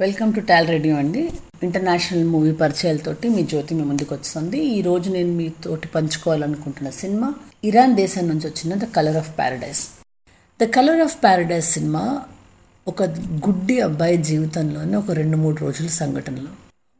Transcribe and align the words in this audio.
Welcome 0.00 0.34
to 0.34 0.40
TAL 0.40 0.68
radio 0.68 0.96
అండి. 0.96 1.22
International 1.62 2.24
movie 2.24 2.52
పరిచయాలతోటి 2.52 3.28
మీ 3.28 3.42
జ్యోతి 3.42 3.74
మీ 3.74 3.82
ముందుకు 3.82 4.14
వస్తుంది 4.14 4.58
ఈ 4.58 4.82
రోజు 4.82 5.10
నేను 5.10 5.32
మీతోటి 5.32 5.88
పంచుకోవాలనుకుంటున్న 5.88 6.90
సినిమా 6.90 7.34
ఇరాన్ 7.64 7.96
దేశం 7.96 8.28
నుంచి 8.28 8.46
వచ్చిన 8.46 8.74
The 8.74 8.84
Colour 8.84 9.16
of 9.16 9.38
Paradise 9.38 9.82
The 10.60 10.64
Colour 10.64 11.00
of 11.00 11.16
Paradise 11.22 11.70
cinema 11.70 12.22
ఒక 12.88 13.02
గుడ్డి 13.46 13.80
అబ్బాయి 13.80 14.16
జీవితంలోనే 14.16 14.96
ఒక 14.96 15.10
రెండు 15.10 15.36
మూడు 15.36 15.56
రోజుల 15.60 15.86
సంఘటనలు. 15.86 16.48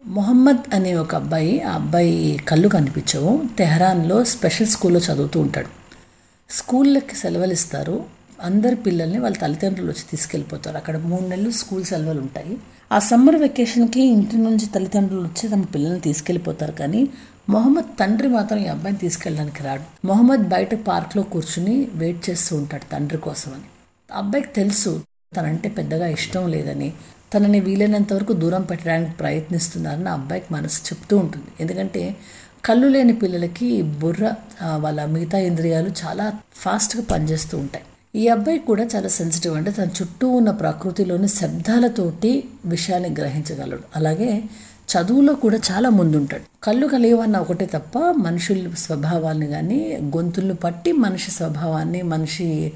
మొహమ్మద్ 0.06 0.74
అనే 0.74 0.94
ఒక 0.94 1.14
అబ్బాయి 1.14 1.62
ఆ 1.62 1.74
అబ్బాయి 1.74 2.40
కళ్ళు 2.48 2.68
కనిపించవు. 2.68 3.42
తెహరాన్లో 3.58 4.24
స్పెషల్ 4.24 4.66
స్కూల్లో 4.66 5.00
చదువుతూ 5.00 5.40
ఉంటాడు. 5.40 5.68
స్కూళ్ళకి 6.50 7.16
సెలవులు 7.16 7.52
ఇస్తారు 7.52 8.04
అందరి 8.42 8.76
పిల్లల్ని 8.76 9.18
వాళ్ళ 9.18 9.36
తల్లిదండ్రులు 9.36 9.90
వచ్చి 9.90 10.04
తీసుకెళ్ళిపోతారు. 10.10 10.76
అక్కడ 10.76 10.96
మూడు 10.98 11.26
నెలలు 11.26 11.50
స్కూల్ 11.50 11.84
సెలవులు 11.84 12.20
ఉంటాయి 12.20 12.56
ఆ 12.90 12.98
సమ్మర్ 13.08 13.36
వెకేషన్కి 13.36 14.02
ఇంటి 14.12 14.36
నుంచి 14.36 14.66
తల్లిదండ్రులు 14.74 15.24
వచ్చి 15.26 15.44
తమ 15.50 15.64
పిల్లల్ని 15.74 16.00
తీసుకెళ్ళిపోతారు 16.06 16.72
కానీ 16.80 17.00
మొహమ్మద్ 17.54 17.90
తండ్రి 18.00 18.28
మాత్రం 18.28 18.58
ఈ 18.64 18.66
అబ్బాయిని 18.72 18.98
తీసుకెళ్ళడానికి 18.98 19.60
రాడు. 19.62 19.84
మొహమ్మద్ 20.08 20.44
బయట 20.54 20.74
పార్క్లో 20.88 21.22
కూర్చుని 21.34 21.74
వెయిట్ 21.94 22.20
చేస్తూ 22.30 22.52
ఉంటాడు 22.56 22.86
తండ్రి 22.92 23.18
కోసం 23.18 23.50
అని 23.56 23.68
అబ్బాయికి 24.10 24.50
తెలుసు 24.58 24.92
తనంటే 25.36 25.68
పెద్దగా 25.78 26.06
ఇష్టం 26.16 26.44
లేదని 26.54 26.88
తనని 27.34 27.60
వీలైనంత 27.66 28.12
వరకు 28.12 28.32
దూరం 28.42 28.62
పెట్టడానికి 28.62 29.12
ప్రయత్నిస్తున్నారని 29.22 30.08
ఆ 30.12 30.16
అబ్బాయికి 30.20 30.48
మనసు 30.54 30.80
చెప్తూ 30.88 31.14
ఉంటుంది. 31.16 31.50
ఎందుకంటే 31.60 32.02
కళ్ళు 32.64 32.88
లేని 32.88 33.14
పిల్లలకి 33.22 33.68
బుర్ర 34.00 34.24
వాళ్ళ 34.84 35.04
మిగతా 35.14 35.38
ఇంద్రియాలు 35.50 35.92
చాలా 36.02 36.26
ఫాస్ట్గా 36.54 37.04
పనిచేస్తూ 37.12 37.54
ఉంటాయి. 37.58 37.84
ఈ 38.14 38.28
అబ్బాయి 38.28 38.58
కూడా 38.58 38.84
చాలా 38.96 39.08
సెన్సిటివ్ 39.08 39.56
అంటే 39.56 39.70
తన 39.70 39.88
చుట్టూ 40.02 40.28
ఉన్న 40.28 40.50
ప్రకృతిలోని 40.50 41.28
శబ్దాలతోటి 41.28 42.44
విషయాన్ని 42.66 43.10
గ్రహించగలడు. 43.10 43.82
అలాగే 43.96 44.42
చదువులో 44.92 45.34
కూడా 45.34 45.58
చాలా 45.70 45.88
ముందుంటాడు. 45.88 46.42
కళ్ళు 46.62 46.86
కలియవన్న 46.86 47.36
ఒకటే 47.36 47.66
తప్ప 47.66 47.98
మనుషుల 47.98 48.74
స్వభావాన్ని 48.74 49.46
కానీ 49.46 49.98
గొంతులను 50.16 50.54
పట్టి 50.54 50.92
మనిషి 50.92 51.30
స్వభావాన్ని 51.30 52.02
మనిషి 52.02 52.72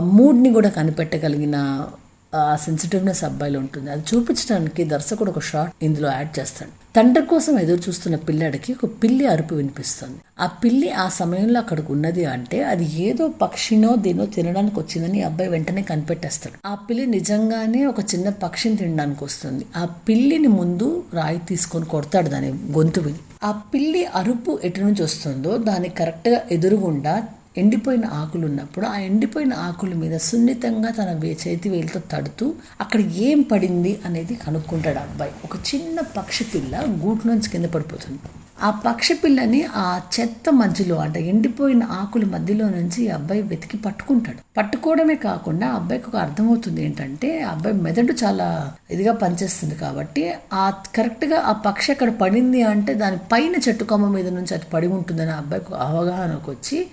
మూడ్ని 0.00 0.52
కూడా 0.52 0.68
కనిపెట్టగలిగిన 0.68 1.86
ఆ 2.34 2.56
సెన్సిటివ్నెస్ 2.56 3.24
అబ్బాయిలో 3.24 3.60
ఉంటుంది. 3.60 3.90
అది 3.90 4.04
చూపించడానికి 4.14 4.84
దర్శకుడు 4.84 5.30
ఒక 5.30 5.38
షార్ట్ 5.42 5.74
ఇందులో 5.84 6.12
యాడ్ 6.12 6.38
చేస్తాడు. 6.38 6.83
తండ్రి 6.96 7.22
కోసం 7.26 7.54
ఎదురు 7.58 7.80
చూస్తున్న 7.88 8.16
పిల్లాడికి 8.16 8.72
ఒక 8.72 8.86
పిల్లి 9.02 9.24
అరుపు 9.26 9.54
వినిపిస్తుంది. 9.54 10.18
ఆ 10.40 10.46
పిల్లి 10.46 10.88
ఆ 10.90 11.08
సమయంలో 11.08 11.60
అక్కడికి 11.60 11.92
ఉన్నది 11.92 12.24
అంటే 12.24 12.62
అది 12.62 12.84
ఏదో 13.06 13.28
పక్షినో 13.28 13.96
దేనో 13.96 14.24
తినడానికి 14.26 14.76
వచ్చిందని 14.78 15.18
ఈ 15.18 15.22
అబ్బాయి 15.22 15.50
వెంటనే 15.50 15.82
కనిపెట్టేస్తాడు. 15.82 16.56
ఆ 16.66 16.74
పిల్లి 16.74 17.06
నిజంగానే 17.06 17.86
ఒక 17.86 18.00
చిన్న 18.00 18.28
పక్షిని 18.44 18.76
తినడానికి 18.76 19.24
వస్తుంది. 19.24 19.66
ఆ 19.76 19.84
పిల్లిని 20.08 20.48
ముందు 20.60 21.04
రాయి 21.14 21.40
తీసుకొని 21.48 21.84
కొడతాడు 21.84 22.28
దాని 22.28 22.50
గొంతు 22.50 23.00
విని 23.00 23.20
ఆ 23.44 23.52
పిల్లి 23.74 24.04
అరుపు 24.14 24.60
ఎటు 24.64 24.80
నుంచి 24.80 25.02
వస్తుందో 25.02 25.56
దానికి 25.70 25.94
కరెక్ట్గా 25.94 26.40
ఎదురుగుండా 26.50 27.14
ఎండిపోయిన 27.56 28.06
ఆకులు 28.06 28.46
ఉన్నప్పుడు 28.46 28.86
ఆ 28.86 28.96
ఎండిపోయిన 28.96 29.52
ఆకుల 29.54 29.94
మీద 29.94 30.16
సున్నితంగా 30.18 30.90
తన 30.90 31.24
చేతి 31.24 31.68
వేలితో 31.68 32.00
తడుతూ 32.12 32.54
అక్కడ 32.80 33.00
ఏం 33.00 33.42
పడింది 33.42 34.00
అనేది 34.04 34.34
కనుక్కుంటాడు 34.34 34.98
ఆ 34.98 35.02
అబ్బాయి. 35.02 35.32
ఒక 35.44 35.56
చిన్న 35.74 36.00
పక్షి 36.00 36.44
పిల్ల 36.44 36.84
గూట్లోంచి 37.04 37.50
కింద 37.50 37.64
పడిపోతుంది. 37.64 38.18
ఆ 38.62 38.70
పక్షి 38.70 39.14
పిల్లని 39.14 39.64
ఆ 39.76 40.00
చెత్త 40.20 40.50
మధ్యలో 40.50 40.96
అంటే 40.96 41.28
ఎండిపోయిన 41.28 41.82
ఆకుల 41.84 42.24
మధ్యలో 42.24 42.68
నుంచి 42.68 43.04
ఈ 43.04 43.08
అబ్బాయి 43.08 43.42
వెతికి 43.42 43.76
పట్టుకుంటాడు. 43.76 44.38
పట్టుకోవడమే 44.56 45.14
కాకుండా 45.14 45.68
ఆ 45.68 45.74
అబ్బాయికి 45.74 46.04
ఒక 46.08 46.16
అర్థమవుతుంది 46.16 46.84
ఏంటంటే 46.84 47.42
ఆ 47.42 47.50
అబ్బాయి 47.50 47.76
మెదడు 47.76 48.12
చాలా 48.12 48.72
ఇదిగా 48.90 49.12
పనిచేస్తుంది 49.12 49.74
కాబట్టి 49.74 50.34
ఆ 50.52 50.70
కరెక్ట్గా 50.70 51.40
ఆ 51.40 51.52
పక్షి 51.52 51.92
అక్కడ 51.92 52.10
పడింది 52.10 52.62
అంటే 52.62 52.94
దాని 52.94 53.16
పైన 53.32 53.54
చెట్టు 53.68 53.84
కొమ్మ 53.84 54.08
మీద 54.08 54.28
నుంచి 54.28 54.54
అది 54.54 54.64
పడి 54.74 54.86
ఉంటుందని 54.86 55.30
ఆ 55.30 55.36
అబ్బాయికి 55.36 55.74
అవగాహనకు 55.74 56.50
వచ్చి 56.50 56.86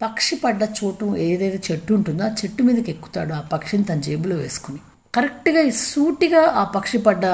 పక్షి 0.00 0.36
పడ్డ 0.36 0.62
చోటు 0.62 1.16
ఏదైతే 1.16 1.72
చెట్టు 1.72 1.94
ఉంటుందో 1.94 2.24
ఆ 2.24 2.28
చెట్టు 2.40 2.62
మీదకి 2.62 2.90
ఎక్కుతాడు 2.90 3.32
ఆ 3.34 3.40
పక్షిని 3.40 3.84
తన 3.84 4.00
జేబులో 4.00 4.36
వేసుకుని. 4.36 4.78
కరెక్ట్గా 5.14 5.70
సూటిగా 5.70 6.42
ఆ 6.60 6.64
పక్షి 6.64 6.98
పడ్డ 6.98 7.24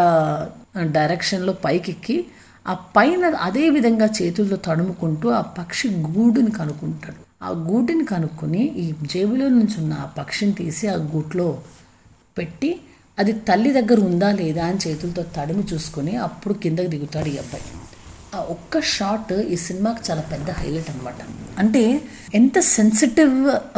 డైరెక్షన్లో 0.92 1.52
పైకెక్కి 1.52 2.16
ఆ 2.66 2.74
పైన 2.96 3.34
అదే 3.40 3.68
విధంగా 3.68 4.06
చేతులతో 4.06 4.56
తడుముకుంటూ 4.56 5.28
ఆ 5.30 5.40
పక్షి 5.58 5.88
గూడుని 5.88 6.50
కనుక్కుంటాడు. 6.50 7.20
ఆ 7.42 7.50
గూటిని 7.50 8.04
కనుక్కొని 8.04 8.62
ఈ 8.82 8.94
జేబులో 9.02 9.48
నుంచి 9.48 9.76
ఉన్న 9.80 9.94
ఆ 9.94 10.06
పక్షిని 10.18 10.52
తీసి 10.52 10.88
ఆ 10.88 10.96
గూట్లో 11.14 11.48
పెట్టి 12.38 12.80
అది 13.18 13.32
తల్లి 13.32 13.72
దగ్గర 13.72 14.00
ఉందా 14.00 14.32
లేదా 14.32 14.66
అని 14.66 14.78
చేతులతో 14.88 15.22
తడిమి 15.36 15.64
చూసుకొని 15.72 16.16
అప్పుడు 16.16 16.54
కిందకి 16.54 16.88
దిగుతాడు 16.88 17.28
ఈ 17.28 17.36
అబ్బాయి. 17.36 17.66
ఆ 18.34 18.38
ఒక్క 18.38 18.80
షాట్ 18.80 19.32
ఈ 19.32 19.56
సినిమాకి 19.56 20.10
చాలా 20.10 20.20
పెద్ద 20.20 20.50
హైలైట్ 20.50 20.90
అనమాట 20.90 21.14
అంటే 21.58 22.00
ఎంత 22.34 22.58
సెన్సిటివ్ 22.60 23.34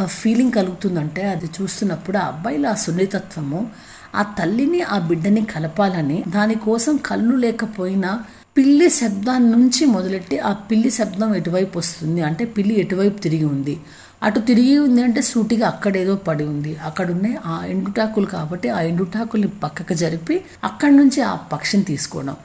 ఫీలింగ్ 0.07 0.53
కలుగుతుందంటే 0.53 1.23
అది 1.23 1.47
చూస్తున్నప్పుడు 1.47 2.19
ఆ 2.19 2.27
అబ్బాయిల 2.27 2.67
ఆ 2.67 2.75
సున్నితత్వము 2.75 3.71
ఆ 4.15 4.23
తల్లిని 4.39 4.81
ఆ 4.81 4.99
బిడ్డని 4.99 5.45
కలపాలని 5.45 6.25
దానికోసం 6.29 6.97
కళ్ళు 6.97 7.37
లేకపోయినా 7.37 8.25
పిల్లి 8.57 8.91
శబ్దం 8.91 9.51
నుంచి 9.51 9.87
మొదలెట్టి 9.87 10.39
ఆ 10.39 10.53
పిల్లి 10.53 10.91
శబ్దం 10.91 11.35
ఎటువైపు 11.35 11.79
వస్తుంది 11.79 12.21
అంటే 12.23 12.45
పిల్లి 12.45 12.81
ఎటువైపు 12.81 13.19
తిరిగి 13.19 13.45
ఉంది? 13.45 13.81
అటు 14.23 14.41
తిరిగి 14.41 14.79
ఉంది 14.79 15.03
అంటే 15.03 15.23
సూటిగా 15.23 15.67
అక్కడేదో 15.69 16.17
పడి 16.17 16.45
ఉంది. 16.45 16.77
అక్కడ 16.77 17.09
ఆ 17.47 17.65
ఎండుటాకులు 17.65 18.27
కాబట్టి 18.27 18.69
ఆ 18.69 18.81
ఎండుటాకుల్ని 18.81 19.49
పక్కకు 19.49 19.95
జరిపి 19.95 20.45
అక్కడి 20.65 20.97
నుంచి 20.97 21.21
ఆ 21.21 21.35
పక్షిని 21.35 21.85
తీసుకోవడం. 21.85 22.37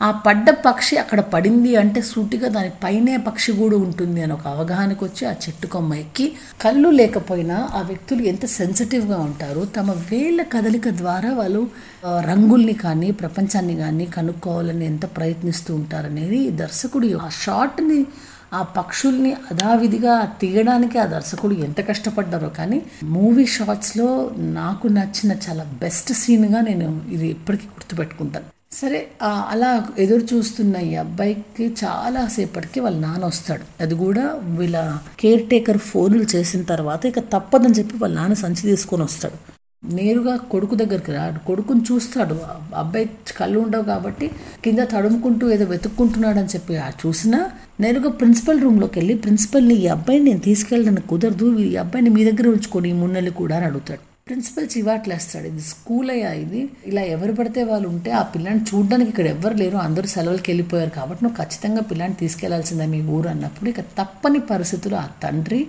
ఆ 0.00 0.10
పడ్డ 0.26 0.50
పక్షి 0.50 0.96
అక్కడ 0.96 1.20
పడింది 1.20 1.76
అంటే 1.76 2.02
సూటిగా 2.02 2.48
దాని 2.48 2.70
పైనే 2.82 3.16
పక్షి 3.16 3.52
కూడా 3.52 3.76
ఉంటుంది 3.76 4.22
అని 4.22 4.32
ఒక 4.32 4.46
అవగాహనకు 4.48 5.04
వచ్చి 5.04 5.26
ఆ 5.26 5.32
చెట్టు 5.44 5.66
కొమ్మ 5.66 5.94
ఎక్కి 5.94 6.26
కళ్ళు 6.60 6.90
లేకపోయినా 6.90 7.56
ఆ 7.74 7.80
వ్యక్తులు 7.80 8.22
ఎంత 8.22 8.46
సెన్సిటివ్గా 8.46 9.16
ఉంటారు 9.18 9.64
తమ 9.76 9.90
వేళ్ళ 10.10 10.42
కదలిక 10.42 10.88
ద్వారా 10.88 11.32
వాళ్ళు 11.32 11.62
రంగుల్ని 12.20 12.72
కానీ 12.72 13.10
ప్రపంచాన్ని 13.12 13.76
కానీ 13.76 14.06
కనుక్కోవాలని 14.06 14.86
ఎంత 14.86 15.06
ప్రయత్నిస్తూ 15.16 15.74
ఉంటారనేది 15.74 16.50
దర్శకుడు 16.62 17.10
ఆ 17.18 17.28
షార్ట్ని 17.44 18.00
ఆ 18.54 18.62
పక్షుల్ని 18.62 19.36
అదావిధిగా 19.52 20.12
తీయడానికి 20.40 20.98
ఆ 20.98 21.06
దర్శకుడు 21.06 21.54
ఎంత 21.54 21.80
కష్టపడ్డారో. 21.88 22.48
కానీ 22.48 22.78
మూవీ 23.04 23.46
షార్ట్స్లో 23.46 24.08
నాకు 24.38 24.88
నచ్చిన 24.88 25.32
చాలా 25.46 25.64
బెస్ట్ 25.80 26.12
సీన్గా 26.12 26.60
నేను 26.60 26.88
ఇది 27.08 27.28
ఎప్పటికీ 27.28 27.66
గుర్తుపెట్టుకుంటాను. 27.66 28.48
సరే 28.78 28.98
అలా 29.52 29.68
ఎదురు 30.02 30.24
చూస్తున్న 30.30 30.76
ఈ 30.88 30.94
అబ్బాయికి 31.02 31.66
చాలా 31.82 32.22
సేపటికి 32.34 32.78
వాళ్ళ 32.84 32.98
నాన్న 33.04 33.24
వస్తాడు. 33.32 33.64
అది 33.82 33.94
కూడా 34.02 34.24
వీళ్ళ 34.58 34.78
కేర్ 35.20 35.44
టేకర్ 35.50 35.80
ఫోన్లు 35.90 36.24
చేసిన 36.34 36.62
తర్వాత 36.72 37.02
ఇక 37.10 37.20
తప్పదని 37.34 37.76
చెప్పి 37.78 37.94
వాళ్ళ 38.02 38.14
నాన్న 38.20 38.34
సంచి 38.42 38.64
తీసుకొని 38.70 39.04
వస్తాడు. 39.08 39.38
నేరుగా 39.96 40.34
కొడుకు 40.52 40.74
దగ్గరికి 40.80 41.12
రాడు 41.16 41.38
కొడుకుని 41.48 41.82
చూస్తాడు. 41.90 42.36
అబ్బాయి 42.82 43.06
కళ్ళు 43.38 43.58
ఉండవు 43.64 43.86
కాబట్టి 43.92 44.26
కింద 44.64 44.84
తడుముకుంటూ 44.92 45.46
ఏదో 45.56 45.66
వెతుక్కుంటున్నాడు 45.72 46.40
అని 46.42 46.52
చెప్పి 46.54 46.76
ఆ 46.86 46.88
చూసినా 47.02 47.40
నేరుగా 47.84 48.12
ప్రిన్సిపల్ 48.20 48.62
రూమ్లోకి 48.64 48.98
వెళ్ళి 49.00 49.16
ప్రిన్సిపల్ని 49.26 49.76
ఈ 49.84 49.86
అబ్బాయిని 49.96 50.26
నేను 50.30 50.42
తీసుకెళ్ళడానికి 50.48 51.08
కుదరదు 51.14 51.48
ఈ 51.68 51.72
అబ్బాయిని 51.84 52.12
మీ 52.18 52.24
దగ్గర 52.30 52.48
ఉంచుకొని 52.56 52.90
ఈ 52.94 52.96
మున్నెలు 53.02 53.34
కూడా 53.42 53.56
అని 53.60 53.68
అడుగుతాడు. 53.70 54.04
ప్రిన్సిపల్ 54.28 54.64
చివాట్లేస్తాడు. 54.72 55.46
ఇది 55.50 55.64
స్కూల్ 55.72 56.08
అయ్యా 56.12 56.30
ఇది. 56.44 56.60
ఇలా 56.90 57.02
ఎవరు 57.16 57.32
పడితే 57.38 57.60
వాళ్ళు 57.68 57.86
ఉంటే 57.90 58.10
ఆ 58.20 58.22
పిల్లని 58.32 58.62
చూడడానికి 58.70 59.10
ఇక్కడ 59.12 59.26
ఎవరు 59.34 59.56
లేరు. 59.60 59.76
అందరూ 59.86 60.08
సెలవులకి 60.14 60.48
వెళ్ళిపోయారు 60.50 60.92
కాబట్టి 60.96 61.22
నువ్వు 61.24 61.36
ఖచ్చితంగా 61.40 61.82
పిల్లని 61.90 62.16
తీసుకెళ్ళాల్సిందే 62.22 62.86
మీ 62.94 63.00
ఊరు 63.16 63.28
అన్నప్పుడు 63.32 63.68
ఇక 63.72 63.82
తప్పని 63.98 64.40
పరిస్థితులు 64.48 64.96
ఆ 65.02 65.04
తండ్రి 65.24 65.60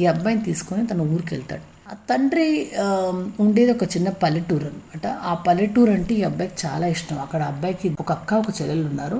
ఈ 0.00 0.04
అబ్బాయిని 0.12 0.42
తీసుకొని 0.48 0.84
తన 0.92 1.04
ఊరికి 1.14 1.32
వెళ్తాడు. 1.34 1.64
ఆ 1.90 1.96
తండ్రి 2.10 2.46
ఉండేది 3.46 3.70
ఒక 3.76 3.88
చిన్న 3.96 4.08
పల్లెటూరు 4.22 4.66
అనమాట 4.70 5.06
ఆ 5.32 5.34
పల్లెటూరు 5.48 5.92
అంటే 5.98 6.14
ఈ 6.20 6.24
అబ్బాయికి 6.30 6.56
చాలా 6.64 6.88
ఇష్టం. 6.94 7.18
అక్కడ 7.26 7.42
ఆ 7.48 7.50
అబ్బాయికి 7.54 7.90
ఒక 8.04 8.10
అక్క 8.18 8.40
ఒక 8.44 8.54
చెల్లెలు 8.60 8.86
ఉన్నారు. 8.92 9.18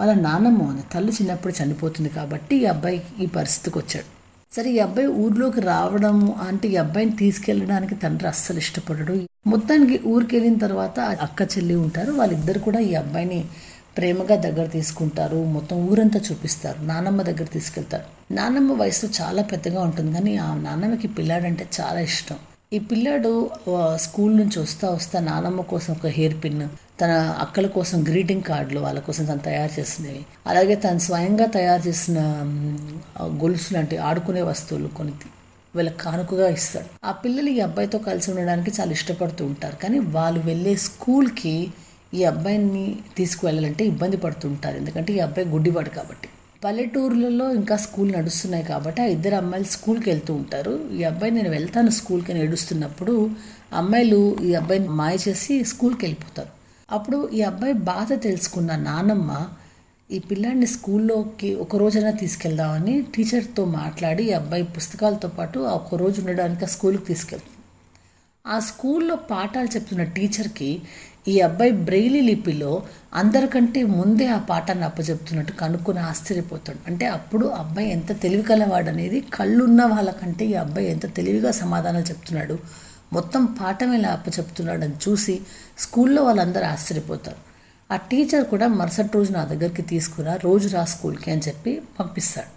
వాళ్ళ 0.00 0.14
నాన్నమ్మ 0.28 0.68
ఉంది 0.70 0.84
తల్లి 0.94 1.14
చిన్నప్పుడు 1.18 1.54
చనిపోతుంది 1.60 2.12
కాబట్టి 2.18 2.56
ఈ 2.62 2.66
అబ్బాయి 2.74 3.00
ఈ 3.24 3.28
పరిస్థితికి 3.38 3.78
వచ్చాడు. 3.82 4.08
సరే 4.52 4.70
ఈ 4.70 4.78
అబ్బాయి 4.78 5.08
ఊర్లోకి 5.22 5.60
రావడం 5.60 6.16
అంటే 6.48 6.68
ఈ 6.68 6.76
అబ్బాయిని 6.76 7.12
తీసుకెళ్ళడానికి 7.16 7.94
తండ్రి 7.94 8.28
అస్సలు 8.28 8.58
ఇష్టపడడు. 8.58 9.16
మొత్తానికి 9.46 9.96
ఊరికి 10.08 10.36
వెళ్ళిన 10.36 10.58
తర్వాత 10.58 11.00
అక్క 11.26 11.42
చెల్లి 11.42 11.74
ఉంటారు. 11.74 12.12
వాళ్ళిద్దరు 12.12 12.58
కూడా 12.58 12.80
ఈ 12.80 12.94
అబ్బాయిని 12.94 13.40
ప్రేమగా 13.96 14.36
దగ్గర 14.36 14.66
తీసుకుంటారు. 14.66 15.44
మొత్తం 15.56 15.76
ఊరంతా 15.90 16.20
చూపిస్తారు. 16.30 16.80
నానమ్మ 16.82 17.22
దగ్గర 17.22 17.48
తీసుకెళ్తారు. 17.56 18.06
నానమ్మ 18.34 18.72
వయసు 18.72 19.06
చాలా 19.20 19.42
పెద్దగా 19.42 19.80
ఉంటుంది 19.82 20.12
కానీ 20.12 20.36
ఆ 20.36 20.48
నానమ్మకి 20.66 21.08
పిల్లాడంటే 21.08 21.66
చాలా 21.80 22.00
ఇష్టం. 22.10 22.38
ఈ 22.72 22.78
పిల్లాడు 22.78 23.32
స్కూల్ 23.96 24.36
నుంచి 24.36 24.58
వస్తా 24.60 24.88
వస్తా 24.90 25.20
నానమ్మ 25.20 25.60
కోసం 25.60 25.92
ఒక 25.92 26.06
హెయిర్ 26.18 26.36
పిన్ 26.44 26.62
తన 27.00 27.10
అక్కల 27.44 27.66
కోసం 27.66 27.98
గ్రీటింగ్ 28.08 28.42
కార్డులు 28.42 28.80
వాళ్ళ 28.80 28.98
కోసం 28.98 29.24
తను 29.24 29.42
తయారు 29.48 29.72
చేసినవి. 29.78 30.22
అలాగే 30.50 30.74
తను 30.84 31.02
స్వయంగా 31.08 31.46
తయారు 31.56 31.82
చేసిన 31.88 32.18
గొలుసు 33.42 33.68
లాంటి 33.74 33.96
ఆడుకునే 34.08 34.42
వస్తువులు 34.42 34.88
కొన్ని 34.98 35.14
వీళ్ళకి 35.74 35.98
కానుకగా 36.04 36.46
ఇస్తాడు 36.48 36.88
ఆ 37.08 37.12
పిల్లలు 37.22 37.50
ఈ 37.56 37.60
అబ్బాయితో 37.60 37.98
కలిసి 38.08 38.28
ఉండడానికి 38.30 38.70
చాలా 38.80 38.92
ఇష్టపడుతూ 38.98 39.42
ఉంటారు. 39.46 39.76
కానీ 39.76 39.98
వాళ్ళు 40.16 40.40
వెళ్ళే 40.40 40.74
స్కూల్కి 40.86 41.54
ఈ 42.18 42.20
అబ్బాయిని 42.24 42.86
తీసుకువెళ్ళాలంటే 43.16 43.84
ఇబ్బంది 43.92 44.16
పడుతుంటారు 44.16 44.76
ఎందుకంటే 44.76 45.10
ఈ 45.16 45.20
అబ్బాయి 45.26 45.48
గుడ్డివాడు 45.54 45.90
కాబట్టి. 45.98 46.28
పల్లెటూర్లలో 46.64 47.46
ఇంకా 47.60 47.74
స్కూల్ 47.86 48.12
నడుస్తున్నాయి 48.18 48.64
కాబట్టి 48.72 49.00
ఆ 49.02 49.08
ఇద్దరు 49.16 49.36
అమ్మాయిలు 49.42 49.68
స్కూల్కి 49.76 50.08
వెళ్తూ 50.10 50.32
ఉంటారు. 50.34 50.74
ఈ 50.98 51.02
అబ్బాయి 51.10 51.32
నేను 51.38 51.50
వెళ్తాను 51.56 51.90
స్కూల్కి 52.00 52.32
అని 52.32 52.40
ఏడుస్తున్నప్పుడు 52.46 53.14
అమ్మాయిలు 53.80 54.22
ఈ 54.48 54.52
అబ్బాయిని 54.60 54.88
మాయ 55.02 55.16
చేసి 55.28 55.64
స్కూల్కి 55.64 56.02
వెళ్ళిపోతారు. 56.06 56.52
అప్పుడు 56.88 57.28
ఈ 57.34 57.42
అబ్బాయి 57.42 57.72
బాధ 57.72 58.12
తెలుసుకున్న 58.22 58.76
నానమ్మ 58.76 59.30
ఈ 60.10 60.18
పిల్లాడిని 60.18 60.66
స్కూల్లోకి 60.66 61.54
ఒక 61.54 61.76
రోజైనా 61.76 62.10
తీసుకెళ్దామని 62.10 63.02
టీచర్తో 63.02 63.64
మాట్లాడి 63.64 64.22
ఈ 64.24 64.32
అబ్బాయి 64.32 64.62
పుస్తకాలతో 64.76 65.28
పాటు 65.28 65.58
ఆ 65.58 65.72
ఒక 65.72 65.94
రోజు 65.94 66.20
ఉండడానికి 66.20 66.64
ఆ 66.64 66.68
స్కూల్కి 66.68 67.04
తీసుకెళ్తుంది. 67.04 67.54
ఆ 68.46 68.58
స్కూల్లో 68.58 69.16
పాఠాలు 69.16 69.68
చెప్తున్న 69.76 70.02
టీచర్కి 70.02 70.70
ఈ 71.28 71.40
అబ్బాయి 71.40 71.72
బ్రెయిలీ 71.72 72.20
లిపిలో 72.20 72.82
అందరికంటే 73.14 73.82
ముందే 73.82 74.26
ఆ 74.26 74.38
పాఠాన్ని 74.38 74.84
అప్పచెప్తున్నట్టు 74.84 75.52
కనుక్కొని 75.52 75.98
ఆశ్చర్యపోతాడు. 75.98 76.78
అంటే 76.86 77.06
అప్పుడు 77.06 77.46
అబ్బాయి 77.46 77.90
ఎంత 77.90 78.20
తెలివి 78.22 78.42
కలవాడనేది 78.42 79.20
కళ్ళున్న 79.20 79.82
వాళ్ళకంటే 79.84 80.46
ఈ 80.46 80.54
అబ్బాయి 80.54 80.88
ఎంత 80.90 81.14
తెలివిగా 81.14 81.50
సమాధానాలు 81.50 82.04
చెప్తున్నాడు. 82.04 82.58
మొత్తం 83.12 83.44
పాఠం 83.44 83.92
ఇలా 83.92 84.08
అప్పచెప్తున్నాడని 84.08 84.96
చూసి 85.08 85.40
స్కూల్లో 85.78 86.22
వాళ్ళందరూ 86.22 86.66
ఆశ్చర్యపోతారు. 86.66 87.36
ఆ 87.92 87.96
టీచర్ 87.96 88.44
కూడా 88.44 88.68
మరుసటి 88.68 89.12
రోజు 89.14 89.32
నా 89.32 89.44
దగ్గరికి 89.44 89.82
తీసుకురా 89.82 90.38
రోజు 90.44 90.68
రా 90.68 90.84
స్కూల్కి 90.84 91.30
అని 91.30 91.40
చెప్పి 91.48 91.82
పంపిస్తాడు. 92.00 92.52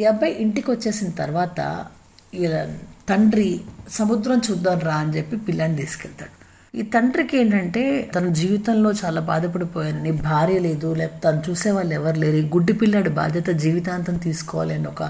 ఈ 0.00 0.04
అబ్బాయి 0.04 0.34
ఇంటికి 0.34 0.70
వచ్చేసిన 0.70 1.10
తర్వాత 1.10 1.86
ఇలా 2.34 2.76
తండ్రి 3.08 3.60
సముద్రం 3.90 4.38
చూద్దాం 4.38 4.78
రా 4.78 4.94
అని 4.94 5.16
చెప్పి 5.16 5.36
పిల్లాన్ని 5.36 5.76
తీసుకెళ్తాడు. 5.76 6.30
ఈ 6.78 6.82
తండ్రికి 6.82 7.38
ఏంటంటే 7.38 8.10
తన 8.14 8.28
జీవితంలో 8.28 8.92
చాలా 8.92 9.20
బాధపడిపోయానని 9.20 10.12
భార్య 10.12 10.58
లేదు 10.58 10.94
లేకపోతే 10.94 11.30
తను 11.30 11.50
చూసే 11.50 11.70
వాళ్ళు 11.70 11.94
ఎవరు 11.94 12.18
లేరు. 12.18 12.36
ఈ 12.36 12.42
గుడ్డి 12.42 12.72
పిల్లాడి 12.72 13.10
బాధ్యత 13.10 13.46
జీవితాంతం 13.46 14.16
తీసుకోవాలి 14.16 14.74
అని 14.74 14.88
ఒక 14.88 15.02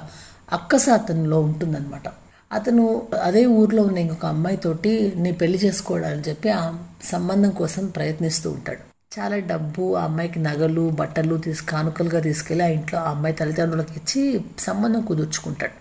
అక్కసాతంలో 0.53 1.41
ఉంటుందన్నమాట. 1.41 2.09
అతను 2.53 2.85
అదే 3.23 3.47
ఊర్లో 3.59 3.83
ఉన్న 3.83 3.99
ఇంకొక 3.99 4.27
అమ్మాయితోటి 4.27 4.93
నీ 5.17 5.31
పెళ్ళి 5.33 5.59
చేసుకోవడాలని 5.59 6.25
చెప్పి 6.29 6.49
ఆ 6.51 6.63
సంబంధం 7.03 7.51
కోసం 7.51 7.85
ప్రయత్నిస్తూ 7.87 8.49
ఉంటాడు. 8.51 8.83
చాలా 9.17 9.37
డబ్బు 9.53 9.85
ఆ 9.97 10.03
అమ్మాయికి 10.05 10.39
నగలు 10.39 10.85
బట్టలు 10.91 11.37
తీసు 11.37 11.63
కానుకలుగా 11.65 12.21
తీసుకెళ్ళి 12.21 12.65
ఆ 12.65 12.69
ఇంట్లో 12.69 12.99
ఆ 12.99 13.09
అమ్మాయి 13.11 13.35
తల్లిదండ్రులకు 13.35 13.95
ఇచ్చి 13.97 14.21
సంబంధం 14.59 15.03
కుదుర్చుకుంటాడు. 15.07 15.77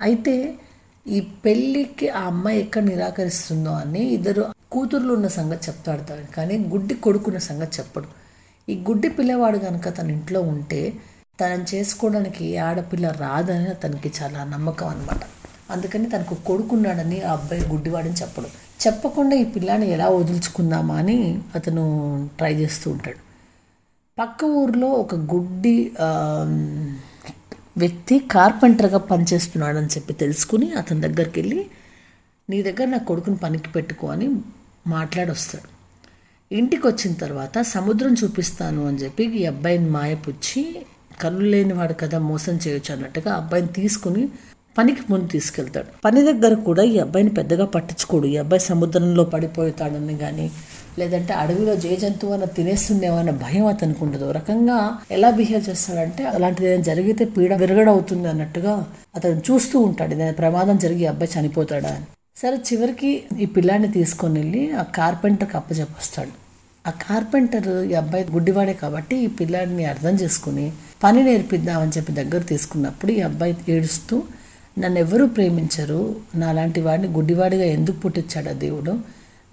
అయితే 0.00 0.34
ఈ 1.06 1.18
పెళ్ళికి 1.44 2.06
ఆ 2.10 2.22
అమ్మాయి 2.26 2.58
ఎక్కడ 2.60 2.82
నిరాకరిస్తుందో 2.82 3.72
అని 3.82 4.02
ఇద్దరు 4.08 4.42
కూతుర్లు 4.68 5.12
ఉన్న 5.14 5.28
సంగతి 5.38 5.62
చెప్తాడు 5.68 6.02
కానీ 6.36 6.54
గుడ్డి 6.72 6.94
కొడుకున్న 7.06 7.38
సంగతి 7.48 7.72
చెప్పడు. 7.80 8.08
ఈ 8.68 8.74
గుడ్డి 8.88 9.08
పిల్లవాడు 9.08 9.58
కనుక 9.58 9.88
తన 9.98 10.10
ఇంట్లో 10.10 10.40
ఉంటే 10.52 10.80
తనని 11.40 11.66
చేసుకోవడానికి 11.74 12.46
ఆడపిల్ల 12.58 13.06
రాదని 13.20 13.68
అతనికి 13.68 14.10
చాలా 14.18 14.40
నమ్మకం 14.44 14.88
అనమాట 14.88 15.22
అందుకని 15.70 16.06
తనకు 16.10 16.34
కొడుకున్నాడని 16.34 17.22
ఆ 17.22 17.32
అబ్బాయి 17.32 17.62
గుడ్డివాడని 17.68 18.14
చెప్పడు. 18.14 18.46
చెప్పకుండా 18.86 19.36
ఈ 19.36 19.44
పిల్లాన్ని 19.44 19.86
ఎలా 19.90 20.08
వదులుచుకుందామా 20.08 20.96
అని 20.96 21.18
అతను 21.54 21.84
ట్రై 22.38 22.54
చేస్తూ 22.54 22.90
ఉంటాడు. 22.90 23.20
పక్క 24.18 24.44
ఊర్లో 24.44 24.88
ఒక 24.88 25.14
గుడ్డి 25.14 25.92
వ్యక్తి 27.76 28.18
కార్పెంటర్గా 28.18 28.98
పనిచేస్తున్నాడని 28.98 29.86
చెప్పి 29.86 30.12
తెలుసుకుని 30.12 30.72
అతని 30.72 31.00
దగ్గరికి 31.00 31.40
వెళ్ళి 31.40 31.66
నీ 32.50 32.62
దగ్గర 32.62 32.86
నా 32.88 32.98
కొడుకుని 32.98 33.36
పనికి 33.36 33.68
పెట్టుకో 33.68 34.06
అని 34.06 34.28
మాట్లాడొస్తాడు. 34.86 35.68
ఇంటికి 36.54 36.86
వచ్చిన 36.86 37.12
తర్వాత 37.12 37.58
సముద్రం 37.62 38.12
చూపిస్తాను 38.24 38.86
అని 38.88 38.96
చెప్పి 38.96 39.24
ఈ 39.24 39.44
అబ్బాయిని 39.44 39.90
మాయపుచ్చి 39.90 40.86
కళ్ళు 41.20 41.44
లేనివాడు 41.44 41.92
కదా 41.92 42.18
మోసం 42.18 42.54
చేయొచ్చు 42.66 42.94
అన్నట్టుగా 42.94 43.32
ఆ 43.32 43.36
అబ్బాయిని 43.36 43.68
తీసుకుని 43.68 44.28
పనికి 44.76 45.02
ముందు 45.10 45.26
తీసుకెళ్తాడు. 45.26 45.88
పని 46.06 46.20
దగ్గర 46.24 46.54
కూడా 46.68 46.82
ఈ 46.92 46.96
అబ్బాయిని 46.98 47.32
పెద్దగా 47.40 47.66
పట్టించుకోడు. 47.74 48.26
ఈ 48.26 48.36
అబ్బాయి 48.36 48.62
సముద్రంలో 48.70 49.24
పడిపోతాడని 49.34 50.16
కానీ 50.24 50.46
లేదంటే 50.98 51.32
అడవిలో 51.32 51.72
జే 51.76 51.92
జంతువు 52.02 52.32
అన్న 52.32 52.44
తినేస్తుందేమన్న 52.56 53.30
భయం 53.44 53.66
అతనికి 53.66 54.04
ఉండదు. 54.04 54.26
రకంగా 54.30 54.76
ఎలా 55.10 55.30
బిహేవ్ 55.30 55.64
చేస్తాడంటే 55.68 56.24
అలాంటిది 56.24 56.66
ఏదైనా 56.68 56.82
జరిగితే 56.82 57.24
పీడ 57.24 57.54
విరగడవుతుంది 57.62 58.28
అన్నట్టుగా 58.28 58.74
అతను 59.16 59.42
చూస్తూ 59.48 59.78
ఉంటాడు. 59.80 60.12
ఏదైనా 60.14 60.36
ప్రమాదం 60.42 60.76
జరిగి 60.76 61.04
ఈ 61.06 61.08
అబ్బాయి 61.12 61.32
చనిపోతాడా 61.36 61.88
అని. 61.88 62.06
సరే 62.36 62.56
చివరికి 62.68 63.10
ఈ 63.40 63.46
పిల్లాన్ని 63.56 63.88
తీసుకొని 63.88 64.40
వెళ్ళి 64.40 64.62
ఆ 64.72 64.84
కార్పెంటర్కి 64.98 65.56
అప్పచెప్పొస్తాడు. 65.56 66.32
ఆ 66.84 66.92
కార్పెంటర్ 67.04 67.68
ఈ 67.90 67.94
అబ్బాయి 67.94 68.24
గుడ్డివాడే 68.32 68.72
కాబట్టి 68.80 69.16
ఈ 69.16 69.26
పిల్లాడిని 69.38 69.84
అర్థం 69.84 70.14
చేసుకుని 70.14 70.66
పని 71.02 71.20
నేర్పిద్దామని 71.24 71.92
చెప్పి 71.96 72.12
దగ్గర 72.12 72.42
తీసుకున్నప్పుడు 72.52 73.12
ఈ 73.12 73.20
అబ్బాయి 73.20 73.54
ఏడుస్తూ 73.68 74.16
నన్ను 74.76 74.98
ఎవరు 74.98 75.24
ప్రేమించరు? 75.26 75.98
నాలాంటి 76.34 76.80
వాడిని 76.80 77.08
గుడ్డివాడిగా 77.08 77.64
ఎందుకు 77.64 77.96
పుట్టించాడు 77.96 78.48
ఆ 78.48 78.52
దేవుడు? 78.52 78.92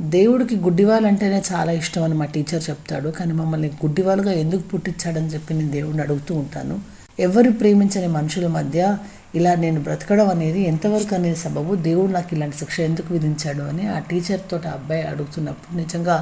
దేవుడికి 0.01 0.55
గుడ్డివాళ్ళంటేనే 0.55 1.43
చాలా 1.51 1.71
ఇష్టం 1.71 2.03
అని 2.03 2.13
మా 2.13 2.25
టీచర్ 2.25 2.63
చెప్తాడు. 2.69 3.09
కానీ 3.09 3.33
మమ్మల్ని 3.33 3.67
గుడ్డివాళ్ళుగా 3.67 4.31
ఎందుకు 4.43 4.63
పుట్టించాడని 4.71 5.27
చెప్పి 5.27 5.53
నేను 5.53 5.71
దేవుడిని 5.71 6.01
అడుగుతూ 6.01 6.35
ఉంటాను. 6.35 6.75
ఎవరు 7.19 7.51
ప్రేమించని 7.51 8.07
మనుషుల 8.07 8.47
మధ్య 8.47 8.97
ఇలా 9.35 9.51
నేను 9.55 9.79
బ్రతకడం 9.81 10.29
అనేది 10.29 10.61
ఎంతవరకు 10.61 11.13
అనేది 11.15 11.35
సబబు? 11.35 11.75
దేవుడు 11.89 12.11
నాకు 12.11 12.31
ఇలాంటి 12.35 12.57
శిక్ష 12.57 12.79
ఎందుకు 12.79 13.09
విధించాడు 13.13 13.63
అని 13.63 13.87
ఆ 13.87 13.99
టీచర్ 13.99 14.41
తోటి 14.51 14.67
ఆ 14.67 14.71
అబ్బాయి 14.71 15.01
అడుగుతున్నప్పుడు 15.01 15.77
నిజంగా 15.77 16.15